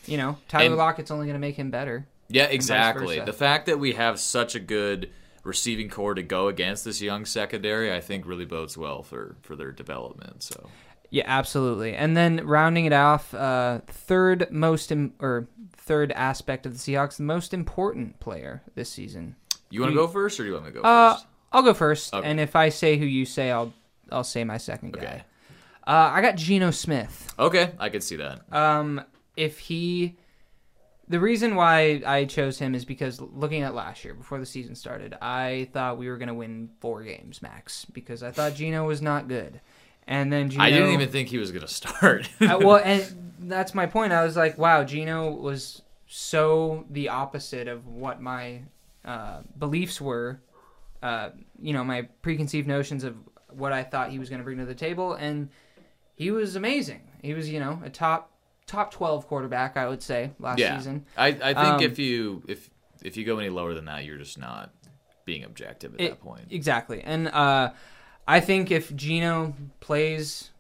You 0.06 0.18
know, 0.18 0.38
Tyler 0.48 0.66
And- 0.68 0.76
Lockett's 0.78 1.12
only 1.12 1.26
going 1.28 1.36
to 1.36 1.40
make 1.40 1.56
him 1.58 1.70
better. 1.72 2.08
Yeah, 2.30 2.46
exactly. 2.46 3.20
The 3.20 3.34
fact 3.34 3.66
that 3.66 3.80
we 3.80 3.94
have 3.94 4.20
such 4.20 4.56
a 4.56 4.60
good 4.60 5.10
receiving 5.44 5.90
core 5.90 6.14
to 6.14 6.22
go 6.24 6.48
against 6.48 6.86
this 6.86 7.02
young 7.02 7.26
secondary, 7.26 7.94
I 7.94 8.00
think 8.02 8.26
really 8.26 8.46
bodes 8.46 8.78
well 8.78 9.04
for 9.04 9.36
for 9.42 9.56
their 9.56 9.72
development. 9.72 10.44
So 10.44 10.70
Yeah, 11.10 11.24
absolutely. 11.26 11.96
And 11.96 12.16
then 12.16 12.46
rounding 12.46 12.86
it 12.86 12.94
off, 12.94 13.34
uh, 13.34 13.80
third 13.88 14.48
most 14.52 14.92
Im- 14.92 15.14
or 15.20 15.48
third 15.76 16.12
aspect 16.12 16.66
of 16.68 16.74
the 16.74 16.78
Seahawks, 16.80 17.18
the 17.18 17.24
most 17.24 17.52
important 17.54 18.20
player 18.20 18.62
this 18.76 18.90
season. 18.92 19.36
you 19.72 19.82
want 19.82 19.92
to 19.92 19.96
go 19.96 20.08
first, 20.08 20.40
or 20.40 20.44
do 20.44 20.48
you 20.50 20.54
want 20.54 20.66
me 20.66 20.72
to 20.72 20.82
go 20.82 20.82
Uh, 20.88 21.14
first? 21.14 21.26
I'll 21.52 21.62
go 21.64 21.74
first, 21.74 22.14
Okay. 22.14 22.28
and 22.30 22.40
if 22.40 22.56
I 22.56 22.70
say 22.70 22.98
who 22.98 23.06
you 23.06 23.26
say, 23.26 23.50
I'll 23.52 23.74
I'll 24.12 24.24
say 24.24 24.44
my 24.44 24.58
second 24.58 24.94
guy. 24.94 25.00
Okay. 25.00 25.24
Uh, 25.88 26.12
I 26.14 26.22
got 26.22 26.36
Geno 26.36 26.72
Smith. 26.72 27.34
Okay, 27.40 27.72
I 27.80 27.90
could 27.90 28.04
see 28.04 28.18
that. 28.18 28.42
Um, 28.54 29.02
if 29.36 29.58
he, 29.58 30.18
the 31.08 31.20
reason 31.20 31.56
why 31.56 32.04
I 32.06 32.26
chose 32.26 32.60
him 32.60 32.76
is 32.76 32.86
because 32.86 33.20
looking 33.20 33.64
at 33.64 33.74
last 33.74 34.04
year 34.06 34.14
before 34.14 34.40
the 34.40 34.46
season 34.46 34.76
started, 34.76 35.16
I 35.20 35.70
thought 35.74 35.98
we 35.98 36.08
were 36.08 36.18
gonna 36.18 36.34
win 36.36 36.70
four 36.80 37.04
games 37.04 37.42
max 37.42 37.86
because 37.86 38.22
I 38.22 38.32
thought 38.32 38.54
Geno 38.54 38.86
was 38.86 39.02
not 39.02 39.28
good, 39.28 39.62
and 40.06 40.32
then 40.32 40.50
Geno. 40.50 40.64
I 40.64 40.70
didn't 40.70 40.92
even 40.92 41.10
think 41.10 41.30
he 41.30 41.40
was 41.40 41.52
going 41.52 41.62
to 41.66 41.74
start. 41.74 42.30
Uh, 42.42 42.60
well, 42.62 42.82
and 42.84 43.34
that's 43.40 43.74
my 43.74 43.86
point. 43.88 44.14
I 44.14 44.24
was 44.24 44.36
like, 44.36 44.58
wow, 44.58 44.84
Geno 44.84 45.32
was 45.32 45.82
so 46.08 46.86
the 46.90 47.10
opposite 47.10 47.68
of 47.68 47.88
what 47.88 48.22
my 48.22 48.62
uh, 49.06 49.42
beliefs 49.58 50.00
were. 50.02 50.42
Uh, 51.02 51.30
you 51.62 51.72
know, 51.74 51.84
my 51.84 52.04
preconceived 52.22 52.68
notions 52.68 53.04
of 53.04 53.16
what 53.52 53.72
I 53.74 53.84
thought 53.84 54.10
he 54.12 54.20
was 54.20 54.30
going 54.30 54.40
to 54.40 54.44
bring 54.44 54.58
to 54.58 54.66
the 54.66 54.76
table, 54.76 55.14
and 55.14 55.50
he 56.16 56.32
was 56.32 56.56
amazing. 56.56 57.02
He 57.22 57.34
was, 57.34 57.50
you 57.50 57.60
know, 57.60 57.82
a 57.84 57.90
top 57.90 58.32
top 58.66 58.92
twelve 58.92 59.28
quarterback, 59.28 59.78
I 59.78 59.88
would 59.88 60.04
say, 60.04 60.32
last 60.40 60.60
yeah, 60.60 60.78
season. 60.78 61.06
I, 61.18 61.28
I 61.28 61.54
think 61.54 61.58
Um, 61.58 61.82
if 61.82 61.98
you 62.00 62.44
if 62.48 62.70
if 63.04 63.18
you 63.18 63.26
go 63.26 63.40
any 63.40 63.50
lower 63.50 63.74
than 63.74 63.86
that, 63.86 64.06
you're 64.06 64.18
just 64.18 64.38
not 64.38 64.72
being 65.26 65.44
objective 65.44 65.94
at 65.96 66.02
It- 66.02 66.10
that 66.12 66.22
point. 66.22 66.48
Exactly, 66.50 67.02
and 67.02 67.28
uh, 67.30 67.72
I 68.28 68.40
think 68.40 68.72
if 68.72 68.96
Geno 68.96 69.56
plays 69.80 70.52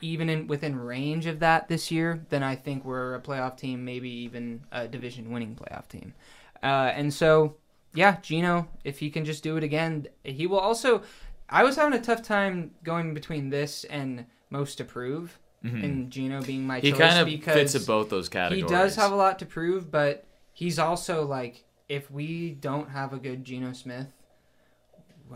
even 0.00 0.28
in 0.28 0.46
within 0.48 0.76
range 0.76 1.26
of 1.26 1.38
that 1.38 1.68
this 1.68 1.90
year, 1.90 2.26
then 2.28 2.42
I 2.42 2.56
think 2.56 2.84
we're 2.84 3.14
a 3.14 3.20
playoff 3.20 3.56
team, 3.56 3.84
maybe 3.84 4.10
even 4.10 4.62
a 4.72 4.88
division-winning 4.88 5.54
playoff 5.54 5.86
team. 5.88 6.12
Uh, 6.60 6.90
and 6.92 7.14
so, 7.14 7.54
yeah, 7.94 8.16
Geno, 8.20 8.68
if 8.82 8.98
he 8.98 9.10
can 9.10 9.24
just 9.24 9.44
do 9.44 9.56
it 9.56 9.62
again, 9.62 10.08
he 10.24 10.46
will 10.46 10.58
also. 10.58 11.02
I 11.52 11.62
was 11.64 11.76
having 11.76 11.98
a 11.98 12.02
tough 12.02 12.22
time 12.22 12.72
going 12.82 13.14
between 13.14 13.50
this 13.50 13.84
and 13.84 14.24
most 14.50 14.76
to 14.78 14.84
prove, 14.84 15.38
and 15.62 16.10
Gino 16.10 16.42
being 16.42 16.66
my 16.66 16.78
Mm-hmm. 16.78 16.86
he 16.86 16.90
choice 16.92 16.98
kind 16.98 17.18
of 17.20 17.26
because 17.26 17.54
fits 17.54 17.74
in 17.76 17.84
both 17.84 18.08
those 18.10 18.28
categories. 18.28 18.64
he 18.64 18.68
does 18.68 18.96
have 18.96 19.12
a 19.12 19.14
lot 19.14 19.38
to 19.38 19.46
prove, 19.46 19.90
but 19.92 20.26
he's 20.52 20.78
also 20.78 21.24
like, 21.24 21.64
if 21.88 22.10
we 22.10 22.50
don't 22.50 22.90
have 22.90 23.12
a 23.12 23.18
good 23.18 23.44
Geno 23.44 23.72
Smith, 23.72 24.08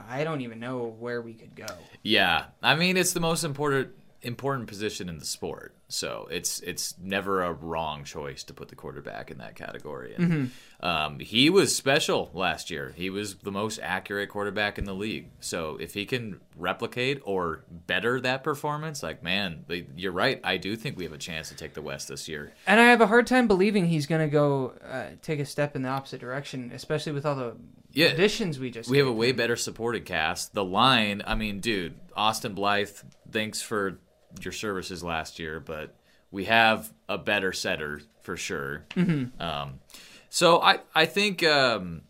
I 0.08 0.24
don't 0.24 0.40
even 0.40 0.58
know 0.58 0.94
where 0.98 1.22
we 1.22 1.32
could 1.34 1.54
go. 1.54 1.66
Yeah, 2.02 2.46
I 2.62 2.74
mean 2.74 2.96
it's 2.96 3.12
the 3.12 3.20
most 3.20 3.44
important 3.44 3.90
important 4.26 4.68
position 4.68 5.08
in 5.08 5.18
the 5.18 5.24
sport, 5.24 5.74
so 5.88 6.28
it's 6.30 6.60
it's 6.60 6.94
never 7.00 7.42
a 7.42 7.52
wrong 7.52 8.04
choice 8.04 8.42
to 8.44 8.52
put 8.54 8.68
the 8.68 8.74
quarterback 8.74 9.30
in 9.30 9.38
that 9.38 9.54
category. 9.54 10.14
And, 10.14 10.32
Mm-hmm. 10.32 10.86
um, 10.86 11.18
he 11.20 11.48
was 11.48 11.74
special 11.74 12.30
last 12.34 12.70
year. 12.70 12.92
He 12.96 13.08
was 13.08 13.36
the 13.36 13.50
most 13.52 13.78
accurate 13.82 14.28
quarterback 14.28 14.78
in 14.78 14.84
the 14.84 14.94
league. 14.94 15.28
So 15.40 15.76
if 15.80 15.94
he 15.94 16.04
can 16.04 16.40
replicate 16.56 17.20
or 17.24 17.64
better 17.70 18.20
that 18.20 18.42
performance, 18.44 19.02
like 19.02 19.22
man, 19.22 19.64
you're 19.96 20.12
right. 20.12 20.40
I 20.44 20.56
do 20.56 20.76
think 20.76 20.96
we 20.98 21.04
have 21.04 21.12
a 21.12 21.18
chance 21.18 21.48
to 21.50 21.54
take 21.54 21.74
the 21.74 21.82
West 21.82 22.08
this 22.08 22.28
year. 22.28 22.52
And 22.66 22.80
I 22.80 22.84
have 22.90 23.00
a 23.00 23.06
hard 23.06 23.26
time 23.26 23.46
believing 23.46 23.86
he's 23.86 24.06
going 24.06 24.20
to 24.20 24.30
go 24.32 24.74
uh, 24.90 25.10
take 25.22 25.38
a 25.40 25.44
step 25.46 25.76
in 25.76 25.82
the 25.82 25.88
opposite 25.88 26.20
direction, 26.20 26.70
especially 26.74 27.12
with 27.12 27.24
all 27.24 27.36
the 27.36 27.56
Yeah. 27.92 28.06
additions 28.08 28.58
we 28.58 28.70
just 28.70 28.90
We 28.90 28.98
have 28.98 29.06
a 29.06 29.12
way 29.12 29.32
better 29.32 29.56
supported 29.56 30.04
cast. 30.04 30.52
The 30.52 30.64
line, 30.64 31.22
I 31.26 31.34
mean, 31.36 31.60
dude, 31.60 31.94
Austin 32.14 32.54
Blythe, 32.54 32.90
thanks 33.30 33.62
for 33.62 33.98
your 34.44 34.52
services 34.52 35.02
last 35.02 35.38
year, 35.38 35.60
but 35.60 35.94
we 36.30 36.44
have 36.44 36.92
a 37.08 37.18
better 37.18 37.52
setter 37.52 38.00
for 38.22 38.36
sure. 38.36 38.84
Mm-hmm. 38.90 39.40
Um, 39.40 39.80
so 40.28 40.60
I, 40.60 40.80
I 40.94 41.06
think, 41.06 41.42
um, 41.42 42.02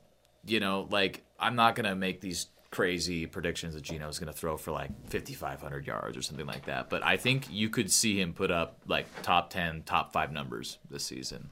you 0.47 0.61
know, 0.61 0.89
like 0.91 1.23
I'm 1.39 1.57
not 1.57 1.75
gonna 1.75 1.95
make 1.95 2.21
these 2.21 2.47
crazy 2.71 3.27
predictions 3.27 3.75
that 3.75 3.83
Geno's 3.83 4.19
gonna 4.19 4.33
throw 4.33 4.57
for 4.57 4.73
like 4.73 4.91
5,500 5.11 5.87
yards 5.87 6.17
or 6.17 6.23
something 6.23 6.47
like 6.47 6.67
that, 6.67 6.91
but 6.91 7.05
I 7.05 7.17
think 7.17 7.47
you 7.51 7.69
could 7.69 7.91
see 7.93 8.21
him 8.21 8.33
put 8.33 8.51
up 8.51 8.81
like 8.87 9.07
top 9.23 9.51
10, 9.51 9.83
top 9.85 10.13
five 10.13 10.33
numbers 10.33 10.79
this 10.91 11.05
season. 11.05 11.51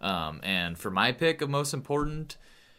Um, 0.00 0.40
and 0.42 0.78
for 0.78 0.90
my 0.90 1.12
pick 1.12 1.42
of 1.42 1.50
most 1.50 1.74
important, 1.74 2.36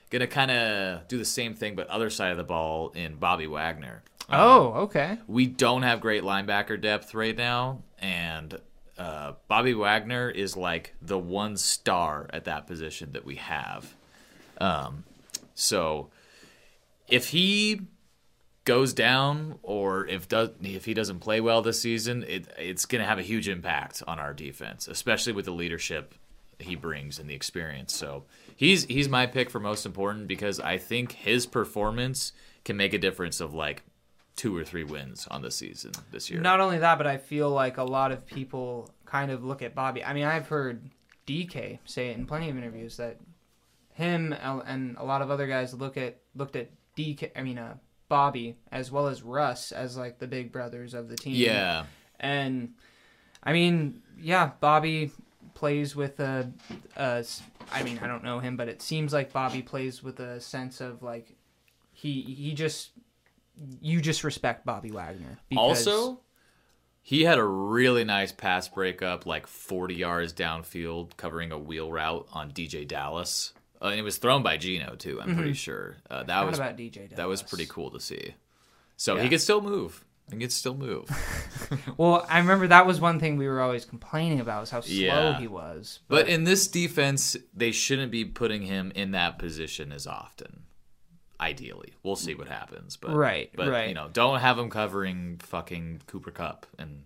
gonna 0.09 0.27
kind 0.27 0.51
of 0.51 1.07
do 1.07 1.17
the 1.17 1.25
same 1.25 1.53
thing, 1.53 1.75
but 1.75 1.87
other 1.87 2.09
side 2.09 2.31
of 2.31 2.37
the 2.37 2.43
ball 2.43 2.89
in 2.95 3.15
Bobby 3.15 3.47
Wagner. 3.47 4.03
Oh, 4.31 4.73
okay. 4.83 5.17
We 5.27 5.47
don't 5.47 5.81
have 5.81 6.01
great 6.01 6.23
linebacker 6.23 6.79
depth 6.79 7.13
right 7.13 7.35
now, 7.35 7.83
and 7.99 8.59
uh, 8.97 9.33
Bobby 9.47 9.73
Wagner 9.73 10.29
is 10.29 10.55
like 10.57 10.93
the 11.01 11.17
one 11.17 11.57
star 11.57 12.29
at 12.31 12.45
that 12.45 12.67
position 12.67 13.13
that 13.13 13.25
we 13.25 13.35
have. 13.35 13.95
Um, 14.59 15.03
so 15.55 16.09
if 17.07 17.29
he 17.29 17.81
goes 18.65 18.93
down 18.93 19.57
or 19.63 20.05
if 20.07 20.27
does 20.27 20.49
if 20.61 20.85
he 20.85 20.93
doesn't 20.93 21.19
play 21.19 21.41
well 21.41 21.61
this 21.61 21.81
season, 21.81 22.23
it, 22.27 22.47
it's 22.57 22.85
going 22.85 23.01
to 23.01 23.07
have 23.07 23.17
a 23.17 23.23
huge 23.23 23.47
impact 23.47 24.03
on 24.07 24.19
our 24.19 24.33
defense, 24.33 24.87
especially 24.87 25.33
with 25.33 25.45
the 25.45 25.51
leadership 25.51 26.13
he 26.59 26.75
brings 26.75 27.19
and 27.19 27.29
the 27.29 27.33
experience. 27.33 27.95
So 27.95 28.25
he's 28.55 28.83
he's 28.85 29.09
my 29.09 29.25
pick 29.25 29.49
for 29.49 29.59
most 29.59 29.85
important 29.85 30.27
because 30.27 30.59
I 30.59 30.77
think 30.77 31.13
his 31.13 31.45
performance 31.45 32.33
can 32.65 32.77
make 32.77 32.93
a 32.93 32.97
difference 32.97 33.39
of 33.39 33.53
like 33.53 33.83
two 34.39 34.55
or 34.55 34.63
three 34.63 34.85
wins 34.85 35.27
on 35.29 35.41
the 35.41 35.51
season 35.51 35.91
this 36.11 36.29
year. 36.29 36.39
Not 36.39 36.61
only 36.61 36.77
that, 36.77 36.97
but 36.97 37.05
I 37.05 37.17
feel 37.17 37.49
like 37.49 37.77
a 37.77 37.83
lot 37.83 38.13
of 38.13 38.25
people 38.25 38.89
kind 39.05 39.31
of 39.31 39.43
look 39.43 39.61
at 39.61 39.75
Bobby. 39.75 40.01
I 40.01 40.13
mean, 40.13 40.23
I've 40.23 40.47
heard 40.47 40.89
DK 41.27 41.79
say 41.83 42.07
it 42.07 42.17
in 42.17 42.25
plenty 42.25 42.49
of 42.49 42.57
interviews 42.57 42.95
that 42.95 43.17
him 43.95 44.33
and 44.33 44.95
a 44.97 45.03
lot 45.03 45.21
of 45.21 45.29
other 45.29 45.45
guys 45.45 45.73
look 45.73 45.97
at 45.97 46.21
looked 46.35 46.55
at 46.55 46.69
DK. 46.95 47.31
I 47.35 47.41
mean, 47.41 47.57
uh, 47.57 47.75
Bobby 48.07 48.55
as 48.71 48.89
well 48.89 49.07
as 49.07 49.23
Russ 49.23 49.73
as 49.73 49.97
like 49.97 50.19
the 50.19 50.27
big 50.27 50.53
brothers 50.53 50.93
of 50.93 51.09
the 51.09 51.17
team. 51.17 51.35
yeah, 51.35 51.83
And 52.17 52.75
I 53.43 53.51
mean, 53.51 54.01
yeah, 54.17 54.51
Bobby 54.61 55.11
plays 55.53 55.97
with 55.97 56.21
a, 56.21 56.49
a 56.95 57.25
I 57.73 57.83
mean, 57.83 57.99
I 58.01 58.07
don't 58.07 58.23
know 58.23 58.39
him, 58.39 58.55
but 58.55 58.69
it 58.69 58.81
seems 58.81 59.11
like 59.11 59.33
Bobby 59.33 59.61
plays 59.61 60.01
with 60.01 60.21
a 60.21 60.39
sense 60.39 60.79
of 60.79 61.03
like 61.03 61.35
he 61.91 62.21
he 62.21 62.53
just 62.53 62.91
you 63.81 64.01
just 64.01 64.23
respect 64.23 64.65
Bobby 64.65 64.91
Wagner. 64.91 65.39
because- 65.49 65.87
Also, 65.87 66.21
he 67.01 67.23
had 67.23 67.37
a 67.37 67.43
really 67.43 68.03
nice 68.03 68.31
pass 68.31 68.67
breakup, 68.69 69.25
like 69.25 69.47
40 69.47 69.95
yards 69.95 70.33
downfield, 70.33 71.17
covering 71.17 71.51
a 71.51 71.57
wheel 71.57 71.91
route 71.91 72.27
on 72.33 72.51
DeeJay 72.51 72.87
Dallas. 72.87 73.53
Uh, 73.81 73.87
and 73.87 73.99
it 73.99 74.03
was 74.03 74.17
thrown 74.17 74.43
by 74.43 74.57
Geno 74.57 74.95
too. 74.95 75.21
I'm 75.21 75.35
pretty 75.35 75.53
sure 75.53 75.95
uh, 76.09 76.23
that 76.23 76.45
was 76.45 76.59
about 76.59 76.75
DJ. 76.77 77.15
that 77.15 77.27
was 77.29 77.41
pretty 77.41 77.65
cool 77.65 77.91
to 77.91 77.99
see. 77.99 78.35
So 78.97 79.15
Yeah. 79.15 79.23
he 79.23 79.29
could 79.29 79.39
still 79.41 79.61
move. 79.61 80.03
He 80.29 80.37
can 80.37 80.49
still 80.49 80.75
move. 80.75 81.09
Well, 81.97 82.25
I 82.29 82.37
remember 82.39 82.67
that 82.67 82.85
was 82.85 82.99
one 83.01 83.19
thing 83.19 83.37
we 83.37 83.47
were 83.47 83.61
always 83.61 83.85
complaining 83.85 84.39
about 84.41 84.59
was 84.61 84.69
how 84.69 84.81
slow 84.81 84.93
Yeah. 84.93 85.39
he 85.39 85.47
was. 85.47 86.01
but 86.07 86.27
in 86.27 86.43
this 86.43 86.67
defense, 86.67 87.35
they 87.53 87.71
shouldn't 87.71 88.11
be 88.11 88.25
putting 88.25 88.63
him 88.63 88.91
in 88.93 89.11
that 89.11 89.39
position 89.39 89.91
as 89.91 90.05
often. 90.05 90.63
Ideally. 91.41 91.93
We'll 92.03 92.17
see 92.17 92.35
what 92.35 92.47
happens. 92.49 92.97
But 92.97 93.15
Right, 93.15 93.49
but 93.55 93.69
right. 93.69 93.87
you 93.87 93.93
know, 93.93 94.09
don't 94.11 94.39
have 94.39 94.57
him 94.59 94.69
covering 94.69 95.39
fucking 95.41 96.01
Cooper 96.07 96.31
Kupp, 96.31 96.65
and 96.77 97.03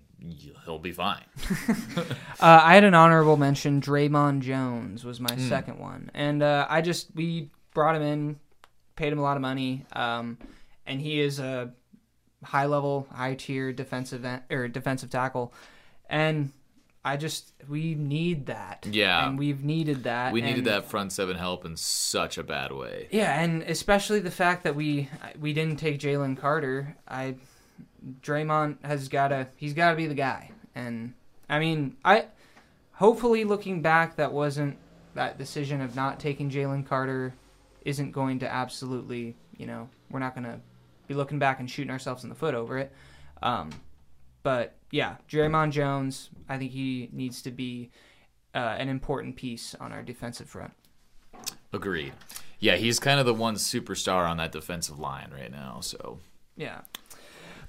he'll 0.65 0.79
be 0.79 0.91
fine. 0.91 1.23
Uh, 2.39 2.59
I 2.61 2.75
had 2.75 2.83
an 2.83 2.93
honorable 2.93 3.37
mention. 3.37 3.79
Dre'Mont 3.79 4.41
Jones 4.41 5.05
was 5.05 5.21
my 5.21 5.33
second 5.37 5.79
one, 5.79 6.11
and 6.13 6.43
uh, 6.43 6.67
I 6.69 6.81
just 6.81 7.07
we 7.15 7.51
brought 7.73 7.95
him 7.95 8.01
in, 8.01 8.39
paid 8.97 9.13
him 9.13 9.19
a 9.19 9.21
lot 9.21 9.37
of 9.37 9.41
money, 9.41 9.85
um, 9.93 10.37
and 10.85 10.99
he 10.99 11.21
is 11.21 11.39
a 11.39 11.71
high 12.43 12.65
level, 12.65 13.07
high 13.13 13.35
tier 13.35 13.71
defensive 13.71 14.25
or 14.49 14.67
defensive 14.67 15.09
tackle, 15.09 15.53
and 16.09 16.51
I 17.05 17.17
just 17.17 17.51
we 17.67 17.95
need 17.95 18.45
that. 18.45 18.87
Yeah. 18.89 19.27
and 19.27 19.37
we've 19.37 19.63
needed 19.63 20.03
that. 20.05 20.31
We 20.31 20.41
needed 20.41 20.59
and- 20.59 20.67
that 20.67 20.85
front 20.85 21.11
seven 21.11 21.37
help 21.37 21.65
in 21.65 21.75
such 21.75 22.37
a 22.37 22.43
bad 22.43 22.71
way. 22.71 23.07
Yeah, 23.11 23.39
and 23.41 23.63
especially 23.63 24.19
the 24.19 24.31
fact 24.31 24.63
that 24.63 24.75
we 24.75 25.09
we 25.39 25.53
didn't 25.53 25.77
take 25.77 25.99
Jalen 25.99 26.37
Carter. 26.37 26.95
I 27.07 27.35
Dre'Mont 28.21 28.83
has 28.85 29.09
got 29.09 29.29
to 29.29 29.47
he's 29.57 29.73
got 29.73 29.91
to 29.91 29.97
be 29.97 30.07
the 30.07 30.15
guy. 30.15 30.51
And 30.75 31.13
I 31.49 31.59
mean, 31.59 31.97
I 32.05 32.25
hopefully 32.93 33.43
looking 33.43 33.81
back, 33.81 34.15
that 34.15 34.31
wasn't 34.31 34.77
that 35.15 35.37
decision 35.37 35.81
of 35.81 35.95
not 35.95 36.19
taking 36.19 36.49
Jalen 36.49 36.85
Carter 36.87 37.33
isn't 37.83 38.11
going 38.11 38.39
to 38.39 38.51
absolutely 38.51 39.35
you 39.57 39.65
know 39.65 39.89
we're 40.09 40.19
not 40.19 40.35
going 40.35 40.45
to 40.45 40.59
be 41.07 41.13
looking 41.13 41.37
back 41.37 41.59
and 41.59 41.69
shooting 41.69 41.91
ourselves 41.91 42.23
in 42.23 42.29
the 42.29 42.35
foot 42.35 42.55
over 42.55 42.77
it. 42.77 42.93
Um, 43.41 43.71
but 44.41 44.75
yeah, 44.93 45.15
Dre'Mont 45.27 45.71
Jones, 45.71 46.29
I 46.47 46.59
think 46.59 46.71
he 46.71 47.09
needs 47.11 47.41
to 47.41 47.51
be 47.51 47.89
uh, 48.53 48.75
an 48.77 48.89
important 48.89 49.35
piece 49.35 49.73
on 49.79 49.91
our 49.91 50.03
defensive 50.03 50.47
front. 50.47 50.71
Agreed. 51.73 52.13
Yeah, 52.59 52.75
he's 52.75 52.99
kind 52.99 53.19
of 53.19 53.25
the 53.25 53.33
one 53.33 53.55
superstar 53.55 54.29
on 54.29 54.37
that 54.37 54.51
defensive 54.51 54.99
line 54.99 55.31
right 55.33 55.51
now. 55.51 55.79
So 55.81 56.19
Yeah. 56.55 56.81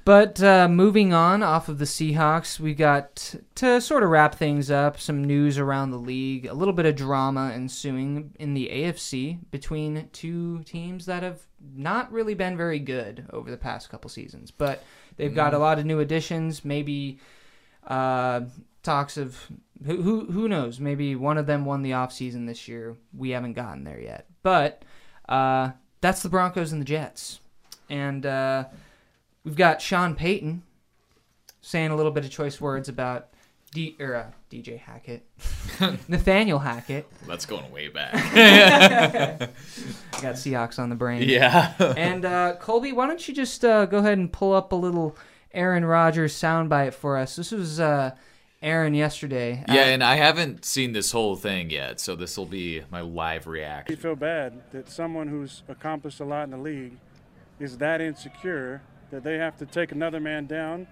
But 0.04 0.42
uh, 0.42 0.68
moving 0.68 1.14
on 1.14 1.42
off 1.42 1.70
of 1.70 1.78
the 1.78 1.86
Seahawks, 1.86 2.60
we 2.60 2.74
got 2.74 3.36
to 3.54 3.80
sort 3.80 4.02
of 4.02 4.10
wrap 4.10 4.34
things 4.34 4.70
up 4.70 5.00
some 5.00 5.24
news 5.24 5.56
around 5.56 5.92
the 5.92 5.98
league, 5.98 6.44
a 6.44 6.52
little 6.52 6.74
bit 6.74 6.84
of 6.84 6.94
drama 6.94 7.52
ensuing 7.54 8.34
in 8.38 8.52
the 8.52 8.68
AFC 8.70 9.38
between 9.50 10.10
two 10.12 10.62
teams 10.64 11.06
that 11.06 11.22
have 11.22 11.46
not 11.74 12.12
really 12.12 12.34
been 12.34 12.54
very 12.54 12.78
good 12.78 13.24
over 13.30 13.50
the 13.50 13.56
past 13.56 13.88
couple 13.88 14.10
seasons. 14.10 14.50
But 14.50 14.82
they've 15.16 15.34
got 15.34 15.54
a 15.54 15.58
lot 15.58 15.78
of 15.78 15.86
new 15.86 16.00
additions, 16.00 16.64
maybe 16.64 17.18
uh, 17.86 18.42
talks 18.82 19.16
of 19.16 19.38
who, 19.84 20.02
who 20.02 20.26
who 20.32 20.48
knows, 20.48 20.80
maybe 20.80 21.14
one 21.16 21.38
of 21.38 21.46
them 21.46 21.64
won 21.64 21.82
the 21.82 21.90
offseason 21.92 22.46
this 22.46 22.68
year. 22.68 22.96
We 23.16 23.30
haven't 23.30 23.54
gotten 23.54 23.84
there 23.84 24.00
yet. 24.00 24.26
But 24.42 24.82
uh, 25.28 25.72
that's 26.00 26.22
the 26.22 26.28
Broncos 26.28 26.72
and 26.72 26.80
the 26.80 26.86
Jets. 26.86 27.40
And 27.90 28.24
uh, 28.24 28.64
We've 29.44 29.56
got 29.56 29.82
Sean 29.82 30.14
Payton 30.14 30.62
saying 31.60 31.90
a 31.90 31.96
little 31.96 32.10
bit 32.10 32.24
of 32.24 32.30
choice 32.30 32.60
words 32.60 32.88
about 32.88 33.28
D 33.74 33.96
or 33.98 34.14
uh, 34.14 34.26
DJ 34.50 34.78
Hackett, 34.78 35.26
Nathaniel 36.08 36.60
Hackett. 36.60 37.06
that's 37.26 37.44
going 37.44 37.70
way 37.72 37.88
back. 37.88 38.14
I 38.14 39.48
got 40.22 40.34
Seahawks 40.36 40.78
on 40.78 40.88
the 40.90 40.94
brain. 40.94 41.28
yeah. 41.28 41.74
And 41.96 42.24
uh, 42.24 42.54
Kolby, 42.60 42.94
why 42.94 43.06
don't 43.08 43.26
you 43.26 43.34
just 43.34 43.64
uh, 43.64 43.84
go 43.86 43.98
ahead 43.98 44.16
and 44.16 44.32
pull 44.32 44.52
up 44.54 44.70
a 44.72 44.76
little 44.76 45.16
Aaron 45.52 45.84
Rodgers 45.84 46.32
soundbite 46.34 46.94
for 46.94 47.16
us? 47.18 47.34
This 47.36 47.50
was 47.50 47.80
uh, 47.80 48.12
Aaron 48.62 48.94
yesterday. 48.94 49.64
Yeah, 49.68 49.74
Uh, 49.82 49.84
and 49.86 50.04
I 50.04 50.16
haven't 50.16 50.64
seen 50.64 50.92
this 50.92 51.10
whole 51.10 51.34
thing 51.34 51.70
yet, 51.70 51.98
so 51.98 52.14
this 52.14 52.36
will 52.38 52.46
be 52.46 52.82
my 52.92 53.00
live 53.00 53.46
You 53.46 53.52
reaction. 53.52 53.96
feel 53.96 54.14
bad 54.16 54.62
that 54.70 54.88
someone 54.88 55.26
who's 55.28 55.64
accomplished 55.68 56.20
a 56.20 56.24
lot 56.24 56.44
in 56.44 56.50
the 56.50 56.58
league 56.58 56.96
is 57.58 57.78
that 57.78 58.00
insecure 58.00 58.82
that 59.10 59.24
they 59.24 59.34
have 59.36 59.56
to 59.58 59.66
take 59.66 59.90
another 59.90 60.20
man 60.20 60.46
down 60.46 60.86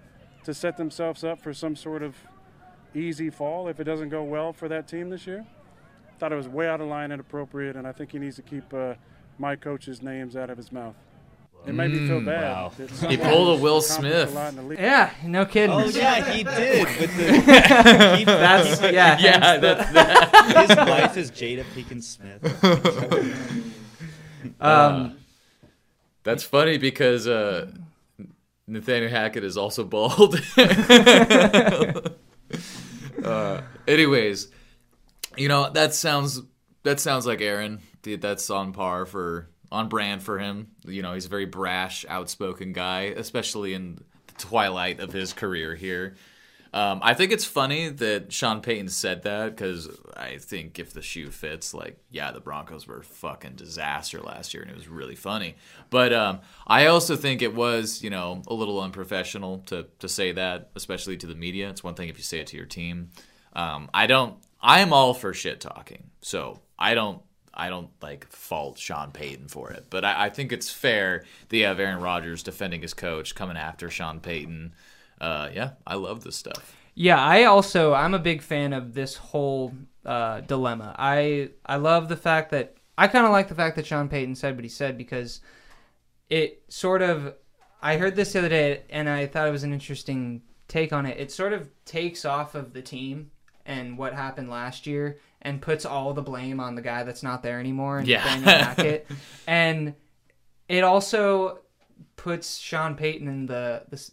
to 0.44 0.52
set 0.52 0.76
themselves 0.76 1.22
up 1.22 1.40
for 1.40 1.54
some 1.54 1.76
sort 1.76 2.02
of 2.02 2.16
easy 2.94 3.30
fall 3.30 3.68
if 3.68 3.80
it 3.80 3.84
doesn't 3.84 4.08
go 4.10 4.22
well 4.22 4.52
for 4.52 4.68
that 4.68 4.86
team 4.88 5.10
this 5.10 5.26
year. 5.26 5.44
Thought 6.18 6.32
it 6.32 6.36
was 6.36 6.48
way 6.48 6.68
out 6.68 6.80
of 6.80 6.86
line 6.88 7.04
and 7.04 7.14
inappropriate, 7.14 7.74
and 7.76 7.86
I 7.86 7.92
think 7.92 8.12
he 8.12 8.18
needs 8.18 8.36
to 8.36 8.42
keep 8.42 8.72
uh, 8.72 8.94
my 9.38 9.56
coach's 9.56 10.02
names 10.02 10.36
out 10.36 10.50
of 10.50 10.56
his 10.56 10.70
mouth. 10.70 10.94
It 11.66 11.74
made 11.74 11.92
me 11.92 12.08
feel 12.08 12.20
bad. 12.20 12.42
wow. 12.42 12.72
He 13.08 13.16
pulled 13.16 13.58
a 13.58 13.62
Will 13.62 13.80
Smith. 13.80 14.34
lot 14.34 14.48
in 14.50 14.56
the 14.56 14.62
league- 14.62 14.78
yeah, 14.80 15.10
no 15.24 15.46
kidding. 15.46 15.70
Oh 15.76 15.84
yeah, 15.84 16.32
he 16.32 16.42
did. 16.58 16.86
With 17.00 17.16
the, 17.16 17.32
he- 18.18 18.24
That's 18.24 18.80
yeah. 18.82 19.16
Yeah, 19.20 19.58
that's 19.58 19.92
that. 19.92 20.66
his 20.68 20.76
wife 20.76 21.16
is 21.16 21.30
Jada 21.30 21.62
Pinkett 21.74 22.02
Smith. 22.02 22.42
um, 24.60 25.16
That's 26.24 26.42
funny 26.42 26.78
because 26.78 27.28
uh, 27.28 27.70
Nathaniel 28.66 29.10
Hackett 29.10 29.44
is 29.44 29.56
also 29.56 29.84
bald. 29.84 30.40
Uh, 33.24 33.62
anyways, 33.86 34.48
you 35.36 35.48
know 35.48 35.70
that 35.70 35.94
sounds 35.94 36.40
that 36.82 37.00
sounds 37.00 37.26
like 37.26 37.40
Aaron. 37.40 37.80
That's 38.02 38.50
on 38.50 38.72
par 38.72 39.06
for 39.06 39.48
on 39.70 39.88
brand 39.88 40.22
for 40.22 40.38
him. 40.38 40.72
You 40.84 41.02
know, 41.02 41.14
he's 41.14 41.26
a 41.26 41.30
very 41.30 41.46
brash, 41.46 42.04
outspoken 42.08 42.72
guy, 42.72 43.14
especially 43.16 43.74
in 43.74 43.98
the 44.26 44.34
twilight 44.34 45.00
of 45.00 45.12
his 45.12 45.32
career 45.32 45.74
here. 45.74 46.16
Um, 46.74 47.00
I 47.02 47.12
think 47.12 47.32
it's 47.32 47.44
funny 47.44 47.90
that 47.90 48.32
Sean 48.32 48.62
Payton 48.62 48.88
said 48.88 49.24
that 49.24 49.54
because 49.54 49.90
I 50.16 50.38
think 50.38 50.78
if 50.78 50.94
the 50.94 51.02
shoe 51.02 51.30
fits, 51.30 51.74
like, 51.74 51.98
yeah, 52.10 52.30
the 52.30 52.40
Broncos 52.40 52.86
were 52.86 53.00
a 53.00 53.04
fucking 53.04 53.56
disaster 53.56 54.20
last 54.20 54.54
year 54.54 54.62
and 54.62 54.70
it 54.70 54.76
was 54.76 54.88
really 54.88 55.14
funny. 55.14 55.56
But 55.90 56.14
um, 56.14 56.40
I 56.66 56.86
also 56.86 57.14
think 57.14 57.42
it 57.42 57.54
was, 57.54 58.02
you 58.02 58.08
know, 58.08 58.42
a 58.46 58.54
little 58.54 58.80
unprofessional 58.80 59.58
to, 59.66 59.86
to 59.98 60.08
say 60.08 60.32
that, 60.32 60.70
especially 60.74 61.18
to 61.18 61.26
the 61.26 61.34
media. 61.34 61.68
It's 61.68 61.84
one 61.84 61.94
thing 61.94 62.08
if 62.08 62.16
you 62.16 62.24
say 62.24 62.38
it 62.38 62.46
to 62.48 62.56
your 62.56 62.66
team. 62.66 63.10
Um, 63.52 63.90
I 63.92 64.06
don't, 64.06 64.36
I'm 64.58 64.94
all 64.94 65.12
for 65.12 65.34
shit 65.34 65.60
talking. 65.60 66.04
So 66.22 66.60
I 66.78 66.94
don't, 66.94 67.20
I 67.52 67.68
don't 67.68 67.90
like 68.00 68.26
fault 68.30 68.78
Sean 68.78 69.10
Payton 69.10 69.48
for 69.48 69.70
it. 69.72 69.88
But 69.90 70.06
I, 70.06 70.24
I 70.24 70.30
think 70.30 70.52
it's 70.52 70.70
fair 70.70 71.24
that 71.50 71.56
you 71.56 71.66
have 71.66 71.80
Aaron 71.80 72.00
Rodgers 72.00 72.42
defending 72.42 72.80
his 72.80 72.94
coach, 72.94 73.34
coming 73.34 73.58
after 73.58 73.90
Sean 73.90 74.20
Payton 74.20 74.72
uh, 75.22 75.48
yeah, 75.54 75.70
I 75.86 75.94
love 75.94 76.24
this 76.24 76.36
stuff. 76.36 76.76
Yeah, 76.94 77.18
I 77.18 77.44
also 77.44 77.94
I'm 77.94 78.12
a 78.12 78.18
big 78.18 78.42
fan 78.42 78.72
of 78.74 78.92
this 78.92 79.16
whole 79.16 79.72
uh, 80.04 80.40
dilemma. 80.40 80.94
I 80.98 81.50
I 81.64 81.76
love 81.76 82.08
the 82.10 82.16
fact 82.16 82.50
that 82.50 82.74
I 82.98 83.08
kind 83.08 83.24
of 83.24 83.32
like 83.32 83.48
the 83.48 83.54
fact 83.54 83.76
that 83.76 83.86
Sean 83.86 84.08
Payton 84.08 84.34
said 84.34 84.54
what 84.56 84.64
he 84.64 84.68
said 84.68 84.98
because 84.98 85.40
it 86.28 86.62
sort 86.68 87.00
of 87.02 87.34
I 87.80 87.96
heard 87.96 88.14
this 88.16 88.32
the 88.32 88.40
other 88.40 88.48
day 88.48 88.82
and 88.90 89.08
I 89.08 89.26
thought 89.26 89.48
it 89.48 89.52
was 89.52 89.64
an 89.64 89.72
interesting 89.72 90.42
take 90.68 90.92
on 90.92 91.06
it. 91.06 91.18
It 91.18 91.32
sort 91.32 91.52
of 91.52 91.70
takes 91.84 92.24
off 92.24 92.54
of 92.54 92.72
the 92.74 92.82
team 92.82 93.30
and 93.64 93.96
what 93.96 94.12
happened 94.12 94.50
last 94.50 94.86
year 94.86 95.18
and 95.40 95.60
puts 95.62 95.84
all 95.84 96.12
the 96.12 96.22
blame 96.22 96.60
on 96.60 96.74
the 96.74 96.82
guy 96.82 97.02
that's 97.04 97.22
not 97.22 97.42
there 97.42 97.58
anymore 97.58 97.98
and 97.98 98.08
Yeah. 98.08 98.20
Hackett. 98.20 99.06
and 99.46 99.94
it 100.68 100.84
also 100.84 101.60
puts 102.16 102.58
Sean 102.58 102.94
Payton 102.96 103.26
in 103.28 103.46
the 103.46 103.82
the, 103.88 104.10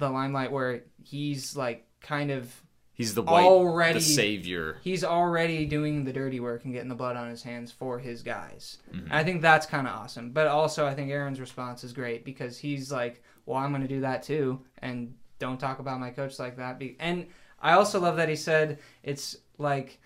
the 0.00 0.10
limelight 0.10 0.50
where 0.50 0.82
he's 1.04 1.56
like 1.56 1.86
kind 2.00 2.30
of 2.30 2.52
He's 2.92 3.14
the 3.14 3.22
white, 3.22 3.44
Already- 3.44 3.94
the 3.94 4.00
savior. 4.04 4.76
he's 4.82 5.04
already 5.04 5.64
doing 5.64 6.04
the 6.04 6.12
dirty 6.12 6.38
work 6.38 6.64
and 6.64 6.74
getting 6.74 6.90
the 6.90 6.94
blood 6.94 7.16
on 7.16 7.30
his 7.30 7.42
hands 7.42 7.72
for 7.72 7.98
his 7.98 8.22
guys. 8.22 8.76
Mm-hmm. 8.92 9.08
I 9.10 9.24
think 9.24 9.40
that's 9.40 9.64
kind 9.64 9.86
of 9.86 9.94
awesome. 9.94 10.32
But 10.32 10.48
also, 10.48 10.86
I 10.86 10.94
think 10.94 11.10
Aaron's 11.10 11.40
response 11.40 11.82
is 11.82 11.94
great 11.94 12.26
because 12.26 12.58
he's 12.58 12.92
like, 12.92 13.22
"Well, 13.46 13.56
I'm 13.56 13.70
going 13.70 13.80
to 13.80 13.88
do 13.88 14.00
that 14.02 14.22
too, 14.22 14.60
and 14.80 15.14
don't 15.38 15.58
talk 15.58 15.78
about 15.78 15.98
my 15.98 16.10
coach 16.10 16.38
like 16.38 16.58
that." 16.58 16.82
And 16.98 17.28
I 17.62 17.72
also 17.72 18.00
love 18.00 18.16
that 18.18 18.28
he 18.28 18.36
said 18.36 18.80
it's 19.02 19.34
like 19.56 19.98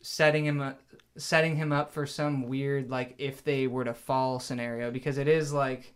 setting 0.00 0.46
him 0.46 0.60
up, 0.62 0.80
setting 1.18 1.54
him 1.56 1.70
up 1.70 1.92
for 1.92 2.06
some 2.06 2.48
weird 2.48 2.88
like 2.88 3.14
if 3.18 3.44
they 3.44 3.66
were 3.66 3.84
to 3.84 3.92
fall 3.94 4.40
scenario 4.40 4.90
because 4.90 5.18
it 5.18 5.28
is 5.28 5.52
like 5.52 5.94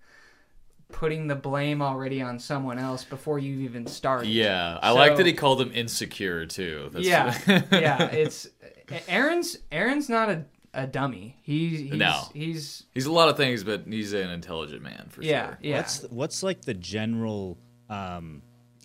putting 0.93 1.27
the 1.27 1.35
blame 1.35 1.83
already 1.83 2.23
on 2.23 2.39
someone 2.39 2.79
else 2.79 3.05
before 3.05 3.39
you 3.39 3.61
even 3.61 3.87
start. 3.87 4.27
Yeah, 4.27 4.79
I 4.83 4.91
like 4.93 5.17
that 5.17 5.27
he 5.27 5.33
called 5.33 5.61
him 5.61 5.73
insecure 5.75 6.47
too. 6.47 6.91
That's 6.93 7.07
yeah, 7.07 7.37
yeah. 7.73 8.07
It's 8.07 8.49
Aaron's. 9.09 9.59
Aaron's 9.73 10.09
not 10.09 10.29
a, 10.31 10.45
a 10.75 10.87
dummy. 10.87 11.37
He, 11.43 11.89
he's 11.89 11.93
No. 11.93 12.23
he's 12.33 12.85
he's 12.95 13.07
a 13.07 13.13
lot 13.13 13.29
of 13.29 13.37
things, 13.37 13.65
but 13.65 13.83
he's 13.87 14.13
an 14.13 14.31
intelligent 14.31 14.83
man 14.83 15.07
for 15.11 15.23
yeah 15.23 15.47
sure. 15.49 15.59
yeah. 15.63 15.77
What's 15.79 16.03
what's 16.05 16.43
like 16.43 16.63
the 16.63 16.75
general 16.75 17.59
um 17.91 18.43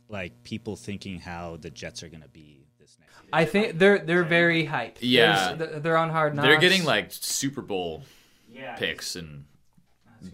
like 0.09 0.43
people 0.43 0.75
thinking 0.75 1.19
how 1.19 1.57
the 1.61 1.69
Jets 1.69 2.03
are 2.03 2.09
gonna 2.09 2.27
be 2.27 2.65
this 2.79 2.97
next 2.99 3.13
year? 3.21 3.29
I 3.31 3.45
think 3.45 3.77
they're 3.79 3.99
they're 3.99 4.23
very 4.23 4.65
hyped. 4.65 4.97
Yeah. 5.01 5.53
There's- 5.53 5.81
they're 5.83 5.97
on 5.97 6.09
hard 6.09 6.35
knocks. 6.35 6.47
They're 6.47 6.59
getting 6.59 6.83
like 6.83 7.07
Super 7.11 7.61
Bowl 7.61 8.03
yeah, 8.49 8.75
picks 8.75 9.15
and 9.15 9.45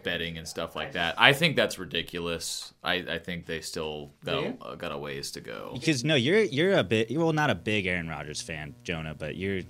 betting 0.03 0.37
and 0.37 0.47
stuff 0.47 0.75
like 0.75 0.91
that. 0.93 1.15
I 1.17 1.33
think 1.33 1.55
that's 1.55 1.79
ridiculous. 1.79 2.73
I, 2.83 2.93
I 2.95 3.19
think 3.19 3.45
they 3.45 3.61
still 3.61 4.11
got 4.25 4.43
a, 4.43 4.57
uh, 4.61 4.75
got 4.75 4.91
a 4.91 4.97
ways 4.97 5.31
to 5.31 5.41
go. 5.41 5.71
because 5.73 6.03
no, 6.03 6.15
you're 6.15 6.41
you're 6.41 6.77
a 6.77 6.83
bit 6.83 7.09
well 7.17 7.33
not 7.33 7.49
a 7.49 7.55
big 7.55 7.85
Aaron 7.85 8.07
Rodgers 8.07 8.41
fan, 8.41 8.75
Jonah, 8.83 9.15
but 9.15 9.35
you're 9.35 9.61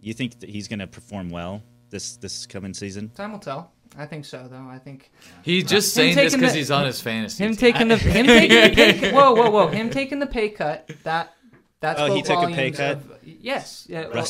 you 0.00 0.12
think 0.14 0.40
that 0.40 0.48
he's 0.50 0.68
gonna 0.68 0.86
perform 0.86 1.30
well 1.30 1.62
this 1.90 2.16
this 2.16 2.46
coming 2.46 2.74
season? 2.74 3.10
Time 3.10 3.32
will 3.32 3.38
tell. 3.38 3.72
I 3.96 4.06
think 4.06 4.24
so, 4.24 4.48
though. 4.50 4.66
I 4.68 4.78
think 4.78 5.12
He's 5.42 5.62
just 5.64 5.96
Him 5.96 6.02
saying 6.02 6.14
this 6.16 6.24
taking 6.32 6.40
because 6.40 6.52
the- 6.52 6.58
he's 6.58 6.70
on 6.72 6.84
his 6.86 7.00
fantasy. 7.00 7.44
him 7.44 7.50
team. 7.52 7.56
taking 7.56 7.88
the 7.88 7.96
him 7.96 8.26
taking 8.26 8.70
the 8.70 8.74
pay, 9.00 9.12
whoa 9.12 9.32
whoa 9.34 9.50
whoa 9.50 9.68
him 9.68 9.90
taking 9.90 10.18
the 10.18 10.26
pay 10.26 10.48
cut 10.48 10.90
that 11.04 11.32
that's 11.80 12.00
Oh, 12.00 12.12
he 12.14 12.22
took 12.22 12.42
a 12.42 12.48
pay 12.52 12.70
cut? 12.72 12.96
of- 12.96 13.18
yes 13.24 13.86
yeah 13.88 14.08
well, 14.08 14.26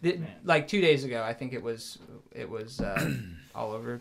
the- 0.00 0.18
like 0.44 0.66
two 0.68 0.80
days 0.80 1.04
ago 1.04 1.22
I 1.22 1.34
think 1.34 1.52
it 1.52 1.62
was 1.62 1.98
it 2.32 2.48
was 2.48 2.80
uh, 2.80 3.12
all 3.54 3.72
over 3.72 4.00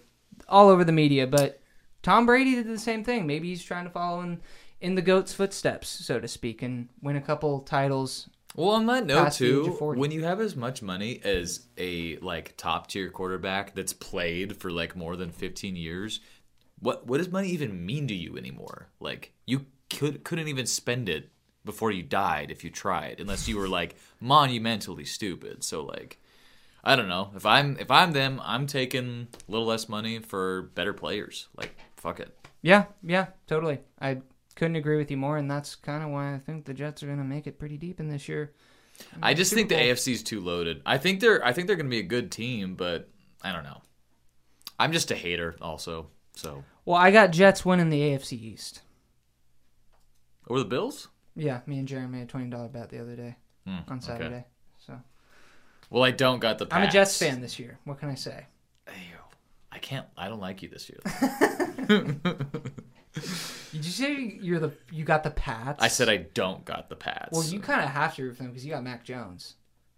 all 0.51 0.69
over 0.69 0.83
the 0.83 0.91
media 0.91 1.25
but 1.25 1.59
Tom 2.03 2.25
Brady 2.25 2.55
did 2.55 2.67
the 2.67 2.77
same 2.79 3.03
thing 3.03 3.25
maybe 3.25 3.49
he's 3.49 3.63
trying 3.63 3.85
to 3.85 3.89
follow 3.91 4.21
in 4.21 4.41
in 4.79 4.95
the 4.95 5.01
goat's 5.01 5.33
footsteps 5.33 5.87
so 5.87 6.19
to 6.19 6.27
speak 6.27 6.61
and 6.61 6.89
win 7.01 7.15
a 7.15 7.21
couple 7.21 7.59
titles 7.61 8.29
Well, 8.55 8.71
on 8.71 8.85
that 8.87 9.05
note 9.05 9.23
past 9.25 9.39
the 9.39 9.45
age 9.45 9.65
too, 9.65 9.71
of 9.71 9.77
40. 9.79 9.99
when 9.99 10.11
you 10.11 10.23
have 10.23 10.41
as 10.41 10.55
much 10.55 10.81
money 10.81 11.19
as 11.23 11.67
a 11.77 12.17
like 12.17 12.55
top 12.57 12.87
tier 12.87 13.09
quarterback 13.09 13.73
that's 13.75 13.93
played 13.93 14.57
for 14.57 14.69
like 14.71 14.95
more 14.95 15.15
than 15.15 15.29
15 15.31 15.75
years, 15.75 16.19
what 16.79 17.05
what 17.07 17.19
does 17.19 17.29
money 17.29 17.49
even 17.49 17.85
mean 17.85 18.07
to 18.07 18.13
you 18.15 18.37
anymore? 18.37 18.89
Like 18.99 19.33
you 19.45 19.65
could 19.89 20.23
couldn't 20.23 20.47
even 20.47 20.65
spend 20.65 21.07
it 21.09 21.29
before 21.63 21.91
you 21.91 22.01
died 22.01 22.49
if 22.49 22.63
you 22.63 22.71
tried, 22.71 23.19
unless 23.19 23.47
you 23.47 23.55
were 23.57 23.67
like 23.69 23.95
monumentally 24.19 25.05
stupid. 25.05 25.63
So 25.63 25.83
like 25.83 26.19
I 26.83 26.95
don't 26.95 27.07
know. 27.09 27.31
If 27.35 27.45
I'm 27.45 27.77
if 27.79 27.91
I'm 27.91 28.11
them, 28.11 28.41
I'm 28.43 28.65
taking 28.67 29.27
a 29.47 29.51
little 29.51 29.67
less 29.67 29.87
money 29.89 30.19
for 30.19 30.63
better 30.75 30.93
players. 30.93 31.47
Like 31.55 31.75
fuck 31.97 32.19
it. 32.19 32.35
yeah 32.61 32.85
yeah 33.03 33.27
totally 33.47 33.79
I 33.99 34.21
couldn't 34.55 34.75
agree 34.75 34.97
with 34.97 35.09
you 35.11 35.17
more 35.17 35.37
and 35.37 35.49
that's 35.49 35.75
kind 35.75 36.03
of 36.03 36.09
why 36.09 36.33
I 36.33 36.39
think 36.39 36.65
the 36.65 36.73
Jets 36.73 37.03
are 37.03 37.07
gonna 37.07 37.23
make 37.23 37.45
it 37.47 37.59
pretty 37.59 37.77
deep 37.77 37.99
in 37.99 38.09
this 38.09 38.27
year 38.27 38.53
I 39.21 39.33
just 39.33 39.51
think 39.53 39.69
the. 39.69 39.75
AFC's 39.75 40.21
too 40.21 40.41
loaded. 40.41 40.81
I 40.85 40.97
think 40.99 41.19
they're 41.21 41.43
I 41.45 41.53
think 41.53 41.65
they're 41.67 41.75
going 41.75 41.87
to 41.87 41.89
be 41.89 41.99
a 41.99 42.03
good 42.03 42.31
team, 42.31 42.75
but 42.75 43.09
I 43.41 43.51
don't 43.51 43.63
know. 43.63 43.81
I'm 44.77 44.91
just 44.91 45.09
a 45.09 45.15
hater 45.15 45.55
also. 45.59 46.07
So, 46.35 46.63
well 46.85 46.97
I 46.97 47.09
got 47.09 47.31
Jets 47.31 47.65
winning 47.65 47.89
the 47.89 47.99
AFC 48.01 48.33
East. 48.33 48.81
over 50.47 50.59
the 50.59 50.65
Bills? 50.65 51.07
Yeah, 51.35 51.61
me 51.65 51.79
and 51.79 51.87
Jeremy 51.87 52.17
made 52.17 52.23
a 52.23 52.25
twenty 52.27 52.49
dollar 52.49 52.67
bet 52.67 52.89
the 52.89 52.99
other 53.01 53.15
day 53.15 53.37
Hmm, 53.65 53.77
on. 53.87 54.01
Saturday. 54.01 54.45
So 54.45 54.50
Well, 55.91 56.03
I 56.03 56.11
don't 56.11 56.39
got 56.39 56.57
the 56.57 56.65
I'm 56.71 56.81
a 56.81 56.85
Pats. 56.85 56.93
Jets 56.93 57.17
fan 57.19 57.41
this 57.41 57.59
year. 57.59 57.77
What 57.83 57.99
can 57.99 58.09
I 58.09 58.15
say? 58.15 58.47
Ew. 58.87 58.93
I 59.71 59.77
can't 59.77 60.07
I 60.17 60.29
don't 60.29 60.39
like 60.39 60.63
you 60.63 60.69
this 60.69 60.89
year. 60.89 60.99
Did 63.13 63.85
you 63.85 63.91
say 63.91 64.39
you're 64.41 64.59
the 64.59 64.71
you 64.89 65.03
got 65.03 65.23
the 65.23 65.31
Pats? 65.31 65.83
I 65.83 65.89
said 65.89 66.07
I 66.07 66.17
don't 66.17 66.63
got 66.63 66.89
the 66.89 66.95
Pats. 66.95 67.29
Well, 67.33 67.43
you 67.43 67.59
kind 67.59 67.81
of 67.81 67.89
have 67.89 68.15
to 68.15 68.23
root 68.23 68.37
for 68.37 68.43
them 68.43 68.51
because 68.51 68.65
you 68.65 68.71
got 68.71 68.83
Mac 68.83 69.03
Jones. 69.03 69.55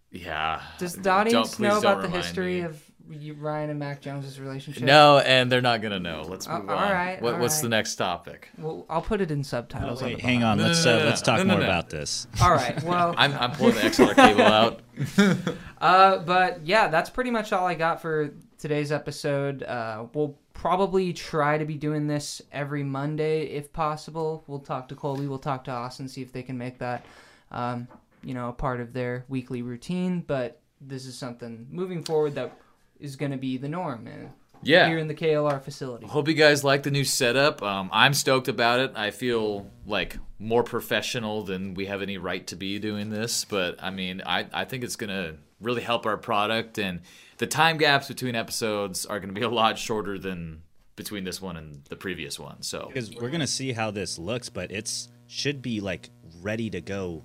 Yeah. 0.09 0.61
Does 0.79 0.95
the 0.95 1.09
audience 1.09 1.59
know 1.59 1.77
about 1.77 2.01
the 2.01 2.09
history 2.09 2.61
me. 2.61 2.61
of 2.61 2.83
Ryan 3.07 3.69
and 3.69 3.79
Mac 3.79 4.01
Jones' 4.01 4.39
relationship? 4.39 4.83
No, 4.83 5.19
and 5.19 5.51
they're 5.51 5.61
not 5.61 5.81
going 5.81 5.91
to 5.91 5.99
know. 5.99 6.23
Let's 6.27 6.47
Uh, 6.47 6.59
move 6.59 6.69
all 6.69 6.77
on. 6.77 6.91
right, 6.91 7.21
what, 7.21 7.33
all 7.35 7.39
what's 7.41 7.55
right. 7.57 7.63
the 7.63 7.69
next 7.69 7.95
topic? 7.95 8.49
Well, 8.57 8.85
I'll 8.89 9.01
put 9.01 9.19
it 9.21 9.29
in 9.29 9.43
subtitles. 9.43 10.01
on 10.01 10.07
Wait, 10.09 10.15
the 10.17 10.21
hang 10.23 10.43
on. 10.43 10.57
No, 10.57 10.65
Let's 10.65 10.85
no, 10.85 10.95
uh, 10.95 10.99
no, 10.99 11.05
let's 11.05 11.21
no. 11.21 11.25
talk 11.25 11.37
No, 11.39 11.43
no, 11.43 11.53
more 11.53 11.59
no. 11.61 11.65
about 11.69 11.89
this. 11.89 12.27
All 12.41 12.51
right. 12.51 12.81
Well, 12.83 13.13
I'm 13.17 13.33
I'm 13.33 13.51
pulling 13.51 13.75
the 13.75 13.81
XLR 13.81 14.15
cable 14.15 14.41
out. 14.41 14.81
Uh, 15.83 16.19
but 16.19 16.65
yeah, 16.65 16.87
that's 16.87 17.09
pretty 17.09 17.29
much 17.29 17.51
all 17.51 17.67
I 17.67 17.73
got 17.75 18.01
for 18.01 18.31
today's 18.57 18.89
episode. 18.89 19.63
Uh, 19.63 20.05
we'll 20.13 20.37
probably 20.53 21.11
try 21.11 21.57
to 21.57 21.65
be 21.65 21.75
doing 21.75 22.07
this 22.07 22.41
every 22.53 22.83
Monday 22.85 23.47
if 23.47 23.73
possible. 23.73 24.45
We'll 24.47 24.59
talk 24.59 24.87
to 24.89 24.95
Kolby, 24.95 25.27
we'll 25.27 25.39
talk 25.39 25.65
to 25.65 25.71
Austin, 25.71 26.07
see 26.07 26.21
if 26.21 26.31
they 26.31 26.41
can 26.41 26.57
make 26.57 26.77
that, 26.79 27.03
um, 27.51 27.89
you 28.23 28.33
know, 28.33 28.47
a 28.47 28.53
part 28.53 28.79
of 28.79 28.93
their 28.93 29.25
weekly 29.27 29.61
routine. 29.61 30.21
But 30.25 30.61
this 30.79 31.05
is 31.05 31.17
something 31.17 31.67
moving 31.69 32.01
forward 32.01 32.35
that 32.35 32.53
is 32.99 33.15
going 33.15 33.31
to 33.31 33.37
be 33.37 33.57
the 33.57 33.67
norm 33.69 34.03
man, 34.05 34.31
Yeah. 34.61 34.87
here 34.87 34.97
in 34.97 35.07
the 35.07 35.13
KLR 35.15 35.59
facility. 35.61 36.05
Hope 36.07 36.27
you 36.27 36.33
guys 36.33 36.63
like 36.63 36.83
the 36.83 36.91
new 36.91 37.03
setup. 37.03 37.61
Um, 37.61 37.89
I'm 37.91 38.13
stoked 38.13 38.47
about 38.47 38.79
it. 38.79 38.91
I 38.95 39.11
feel 39.11 39.69
like 39.85 40.17
more 40.39 40.63
professional 40.63 41.43
than 41.43 41.73
we 41.73 41.85
have 41.87 42.01
any 42.01 42.17
right 42.17 42.45
to 42.47 42.55
be 42.55 42.79
doing 42.79 43.09
this. 43.09 43.45
But 43.45 43.81
I 43.81 43.89
mean, 43.89 44.21
I, 44.25 44.45
I 44.53 44.65
think 44.65 44.83
it's 44.83 44.95
going 44.95 45.09
to 45.09 45.35
really 45.61 45.81
help 45.81 46.05
our 46.05 46.17
product. 46.17 46.77
And 46.77 47.01
the 47.37 47.47
time 47.47 47.77
gaps 47.77 48.07
between 48.07 48.35
episodes 48.35 49.05
are 49.05 49.19
going 49.19 49.33
to 49.33 49.39
be 49.39 49.45
a 49.45 49.49
lot 49.49 49.77
shorter 49.77 50.17
than 50.19 50.61
between 50.95 51.23
this 51.23 51.41
one 51.41 51.57
and 51.57 51.83
the 51.89 51.95
previous 51.95 52.39
one. 52.39 52.61
So, 52.61 52.85
Because 52.87 53.09
we're 53.15 53.31
gonna 53.31 53.47
see 53.47 53.71
how 53.71 53.89
this 53.89 54.19
looks, 54.19 54.49
but 54.49 54.69
it's 54.71 55.07
should 55.25 55.59
be 55.63 55.81
like 55.81 56.11
ready 56.43 56.69
to 56.69 56.81
go 56.81 57.23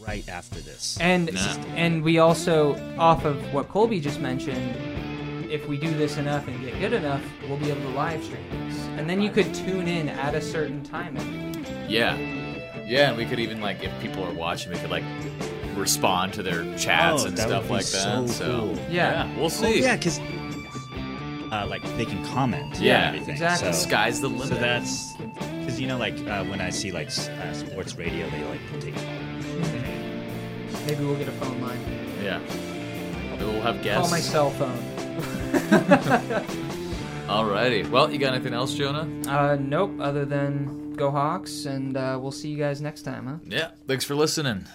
right 0.00 0.26
after 0.26 0.58
this. 0.60 0.96
And 1.02 1.28
and 1.76 2.02
we 2.02 2.18
also, 2.18 2.76
off 2.98 3.26
of 3.26 3.36
what 3.52 3.68
Kolby 3.68 4.00
just 4.00 4.20
mentioned, 4.20 4.74
if 5.50 5.66
we 5.68 5.76
do 5.76 5.90
this 5.94 6.16
enough 6.16 6.46
and 6.48 6.60
get 6.62 6.78
good 6.78 6.92
enough, 6.92 7.22
we'll 7.48 7.58
be 7.58 7.70
able 7.70 7.82
to 7.82 7.88
live 7.90 8.22
stream 8.24 8.42
this. 8.68 8.78
And 8.96 9.08
then 9.08 9.20
you 9.20 9.30
could 9.30 9.52
tune 9.54 9.88
in 9.88 10.08
at 10.08 10.34
a 10.34 10.40
certain 10.40 10.82
time 10.82 11.16
every 11.16 11.60
week. 11.60 11.68
yeah. 11.88 12.16
Yeah. 12.86 13.08
And 13.10 13.16
we 13.16 13.24
could 13.24 13.38
even, 13.38 13.60
like, 13.60 13.82
if 13.84 13.92
people 14.00 14.24
are 14.24 14.32
watching, 14.32 14.72
we 14.72 14.78
could, 14.78 14.90
like, 14.90 15.04
respond 15.76 16.32
to 16.34 16.42
their 16.42 16.64
chats 16.76 17.22
Oh, 17.22 17.26
and 17.28 17.36
that 17.36 17.48
would 17.48 17.52
stuff 17.54 17.64
be 17.68 17.72
like 17.72 17.84
so 17.84 18.22
that. 18.26 18.28
So, 18.28 18.58
cool. 18.60 18.78
Yeah. 18.90 19.32
we'll 19.36 19.44
Oh, 19.46 19.48
see. 19.48 19.80
yeah, 19.82 19.96
because 19.96 20.18
uh, 21.52 21.66
like 21.68 21.82
they 21.96 22.04
can 22.04 22.24
comment. 22.26 22.78
Yeah, 22.78 22.98
and 23.08 23.16
everything. 23.16 23.34
exactly. 23.34 23.72
So, 23.72 23.78
Sky's 23.88 24.20
the 24.20 24.28
limit. 24.28 24.48
so 24.48 24.54
that's 24.56 25.14
because 25.58 25.80
you 25.80 25.86
know, 25.88 25.96
like 25.98 26.14
uh, 26.26 26.44
when 26.44 26.60
I 26.60 26.70
see 26.70 26.90
like 26.92 27.08
uh, 27.08 27.52
sports 27.52 27.94
radio, 27.96 28.28
they 28.30 28.44
like 28.44 28.60
take. 28.80 28.94
Maybe 30.86 31.04
we'll 31.04 31.16
get 31.16 31.28
a 31.28 31.32
phone 31.32 31.60
line. 31.60 31.78
yeah. 32.22 32.40
Maybe 33.30 33.44
we'll 33.44 33.60
have 33.62 33.82
guests. 33.82 34.00
Call 34.02 34.10
my 34.10 34.20
cell 34.20 34.50
phone. 34.50 34.78
Alrighty. 37.26 37.88
Well, 37.88 38.10
you 38.10 38.18
got 38.18 38.34
anything 38.34 38.54
else, 38.54 38.74
Jonah? 38.74 39.08
Uh, 39.28 39.56
nope, 39.60 40.00
other 40.00 40.24
than 40.24 40.94
go 40.94 41.10
Hawks, 41.10 41.64
and 41.64 41.96
uh, 41.96 42.18
we'll 42.20 42.32
see 42.32 42.48
you 42.48 42.58
guys 42.58 42.80
next 42.80 43.02
time, 43.02 43.26
huh? 43.26 43.36
Yeah. 43.46 43.70
Thanks 43.86 44.04
for 44.04 44.14
listening. 44.14 44.66